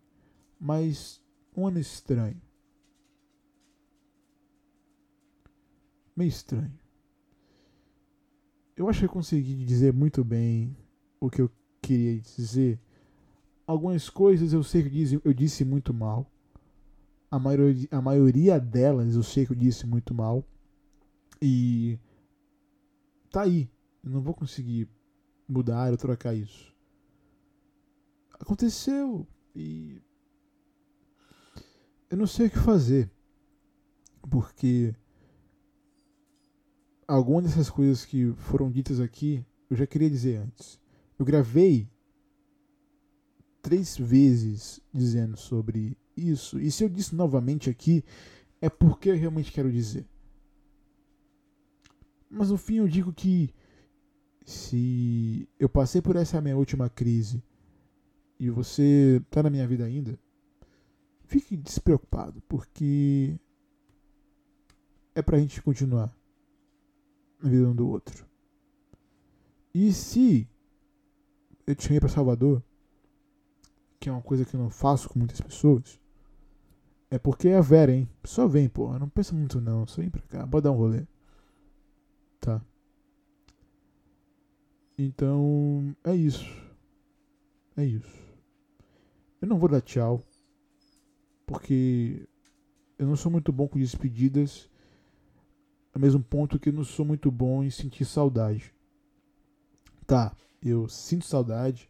mas 0.60 1.24
um 1.56 1.66
ano 1.66 1.80
estranho. 1.80 2.41
Meio 6.20 6.28
estranho. 6.28 6.78
Eu 8.76 8.89
acho 8.89 8.99
que 8.99 9.05
eu 9.05 9.09
consegui 9.09 9.63
dizer 9.63 9.93
muito 9.93 10.22
bem 10.22 10.76
o 11.17 11.30
que 11.30 11.41
eu 11.41 11.49
queria 11.82 12.20
dizer 12.20 12.78
Algumas 13.65 14.09
coisas 14.09 14.51
eu 14.51 14.63
sei 14.63 14.82
que 14.82 14.88
eu 14.88 14.91
disse, 14.91 15.22
eu 15.24 15.34
disse 15.34 15.63
muito 15.63 15.93
mal. 15.93 16.30
A 17.32 17.39
maioria, 17.39 17.88
a 17.91 18.01
maioria 18.01 18.59
delas 18.59 19.15
eu 19.15 19.22
sei 19.22 19.45
que 19.45 19.53
eu 19.53 19.55
disse 19.55 19.86
muito 19.86 20.11
mal. 20.11 20.43
E 21.41 21.97
tá 23.32 23.43
aí. 23.43 23.70
Eu 24.03 24.09
não 24.09 24.22
vou 24.22 24.34
conseguir 24.34 24.89
mudar 25.47 25.91
ou 25.91 25.97
trocar 25.97 26.34
isso. 26.34 26.76
Aconteceu 28.39 29.26
e 29.55 30.01
eu 32.09 32.17
não 32.17 32.28
sei 32.28 32.47
o 32.47 32.49
que 32.49 32.57
fazer. 32.57 33.09
Porque 34.30 34.95
algumas 37.10 37.45
dessas 37.45 37.70
coisas 37.70 38.05
que 38.05 38.32
foram 38.38 38.70
ditas 38.70 38.99
aqui 38.99 39.43
eu 39.70 39.76
já 39.76 39.86
queria 39.86 40.10
dizer 40.10 40.38
antes. 40.38 40.80
Eu 41.18 41.26
gravei 41.26 41.88
três 43.62 43.97
vezes 43.97 44.80
dizendo 44.93 45.38
sobre 45.38 45.97
isso. 46.16 46.60
E 46.60 46.72
se 46.72 46.84
eu 46.84 46.89
disse 46.89 47.16
novamente 47.16 47.70
aqui, 47.70 48.03
é 48.62 48.70
porque 48.70 49.10
eu 49.10 49.16
realmente 49.16 49.51
quero 49.51 49.72
dizer. 49.72 50.07
Mas 52.30 52.49
no 52.49 52.57
fim 52.57 52.76
eu 52.78 52.88
digo 52.88 53.12
que 53.12 53.49
se 54.45 55.47
eu 55.60 55.70
passei 55.70 56.01
por 56.01 56.16
essa 56.16 56.41
minha 56.41 56.57
última 56.57 56.89
crise 56.89 57.43
e 58.39 58.49
você 58.49 59.22
está 59.24 59.43
na 59.43 59.49
minha 59.49 59.68
vida 59.68 59.84
ainda, 59.84 60.18
fique 61.26 61.57
despreocupado, 61.57 62.41
porque 62.47 63.36
é 65.14 65.22
pra 65.22 65.39
gente 65.39 65.62
continuar 65.62 66.18
na 67.42 67.50
vida 67.50 67.68
um 67.68 67.76
do 67.76 67.88
outro. 67.88 68.26
E 69.74 69.94
se 69.94 70.48
eu 71.66 71.76
te 71.76 71.84
chamei 71.84 72.00
para 72.00 72.10
Salvador, 72.10 72.64
que 74.00 74.10
é 74.10 74.12
uma 74.12 74.22
coisa 74.22 74.46
que 74.46 74.56
eu 74.56 74.60
não 74.60 74.70
faço 74.70 75.10
com 75.10 75.20
muitas 75.20 75.40
pessoas, 75.42 76.00
é 77.12 77.18
porque 77.18 77.50
é 77.50 77.58
a 77.58 77.62
Vera, 77.62 77.92
hein? 77.92 78.08
Só 78.24 78.48
vem, 78.48 78.70
pô. 78.70 78.98
Não 79.00 79.10
pensa 79.10 79.36
muito 79.36 79.60
não. 79.60 79.88
Só 79.88 80.02
vem 80.02 80.10
pra 80.10 80.22
cá. 80.22 80.48
Pode 80.48 80.64
dar 80.64 80.72
um 80.72 80.78
rolê. 80.78 81.06
Tá? 82.40 82.64
Então, 84.98 85.96
é 86.04 86.16
isso. 86.16 86.46
É 87.76 87.84
isso. 87.84 88.20
Eu 89.42 89.48
não 89.48 89.58
vou 89.58 89.70
dar 89.70 89.82
tchau. 89.82 90.22
Porque 91.48 92.28
eu 92.98 93.08
não 93.08 93.16
sou 93.16 93.32
muito 93.32 93.52
bom 93.52 93.68
com 93.68 93.80
despedidas. 93.80 94.70
Ao 95.94 96.00
mesmo 96.00 96.22
ponto 96.22 96.60
que 96.60 96.72
não 96.72 96.84
sou 96.84 97.06
muito 97.06 97.32
bom 97.32 97.64
em 97.64 97.70
sentir 97.70 98.06
saudade. 98.06 98.74
Tá, 100.06 100.36
eu 100.62 100.88
sinto 100.88 101.26
saudade 101.26 101.90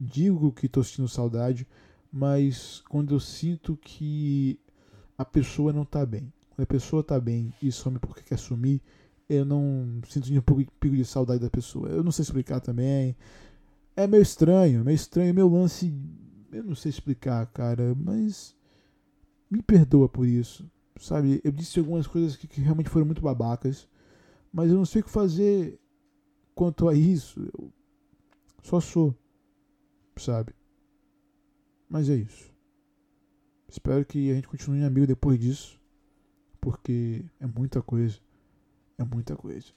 digo 0.00 0.52
que 0.52 0.66
estou 0.66 0.84
sentindo 0.84 1.08
saudade, 1.08 1.66
mas 2.12 2.82
quando 2.88 3.14
eu 3.14 3.20
sinto 3.20 3.76
que 3.76 4.58
a 5.16 5.24
pessoa 5.24 5.72
não 5.72 5.82
está 5.82 6.04
bem. 6.04 6.32
Quando 6.50 6.64
a 6.64 6.66
pessoa 6.66 7.00
está 7.00 7.18
bem 7.18 7.52
e 7.62 7.72
some 7.72 7.98
porque 7.98 8.22
quer 8.22 8.38
sumir, 8.38 8.80
eu 9.28 9.44
não 9.44 10.00
sinto 10.08 10.28
nenhum 10.28 10.42
pico 10.42 10.96
de 10.96 11.04
saudade 11.04 11.40
da 11.40 11.50
pessoa. 11.50 11.88
Eu 11.88 12.02
não 12.04 12.12
sei 12.12 12.22
explicar 12.22 12.60
também. 12.60 13.16
É 13.94 14.06
meio 14.06 14.22
estranho, 14.22 14.84
meio 14.84 14.94
estranho. 14.94 15.34
Meu 15.34 15.48
lance, 15.48 15.92
eu 16.52 16.64
não 16.64 16.74
sei 16.74 16.90
explicar, 16.90 17.44
cara, 17.46 17.94
mas 17.94 18.54
me 19.50 19.62
perdoa 19.62 20.08
por 20.08 20.26
isso. 20.26 20.70
Sabe, 20.98 21.40
eu 21.44 21.52
disse 21.52 21.78
algumas 21.78 22.06
coisas 22.06 22.36
que, 22.36 22.46
que 22.46 22.60
realmente 22.60 22.88
foram 22.88 23.06
muito 23.06 23.20
babacas, 23.20 23.88
mas 24.52 24.70
eu 24.70 24.76
não 24.76 24.86
sei 24.86 25.02
o 25.02 25.04
que 25.04 25.10
fazer 25.10 25.78
quanto 26.54 26.88
a 26.88 26.94
isso. 26.94 27.40
Eu 27.52 27.70
só 28.62 28.80
sou 28.80 29.14
sabe? 30.20 30.54
Mas 31.88 32.08
é 32.08 32.16
isso. 32.16 32.54
Espero 33.68 34.04
que 34.04 34.30
a 34.30 34.34
gente 34.34 34.48
continue 34.48 34.84
amigo 34.84 35.06
depois 35.06 35.38
disso, 35.38 35.80
porque 36.60 37.24
é 37.38 37.46
muita 37.46 37.82
coisa. 37.82 38.18
É 38.98 39.04
muita 39.04 39.36
coisa. 39.36 39.72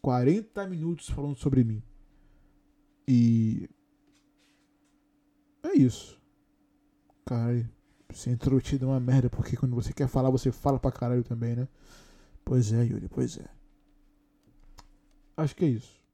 40 0.00 0.66
minutos 0.68 1.08
falando 1.08 1.36
sobre 1.36 1.64
mim. 1.64 1.82
E. 3.08 3.68
É 5.62 5.76
isso. 5.76 6.20
Caralho, 7.24 7.68
ser 8.12 8.30
introvertido 8.30 8.86
é 8.86 8.88
uma 8.88 9.00
merda, 9.00 9.28
porque 9.28 9.56
quando 9.56 9.74
você 9.74 9.92
quer 9.92 10.08
falar, 10.08 10.30
você 10.30 10.52
fala 10.52 10.78
pra 10.78 10.92
caralho 10.92 11.24
também, 11.24 11.56
né? 11.56 11.68
Pois 12.44 12.72
é, 12.72 12.84
Yuri, 12.84 13.08
pois 13.08 13.38
é. 13.38 13.44
Acho 15.36 15.54
que 15.54 15.64
é 15.64 15.68
isso. 15.68 16.05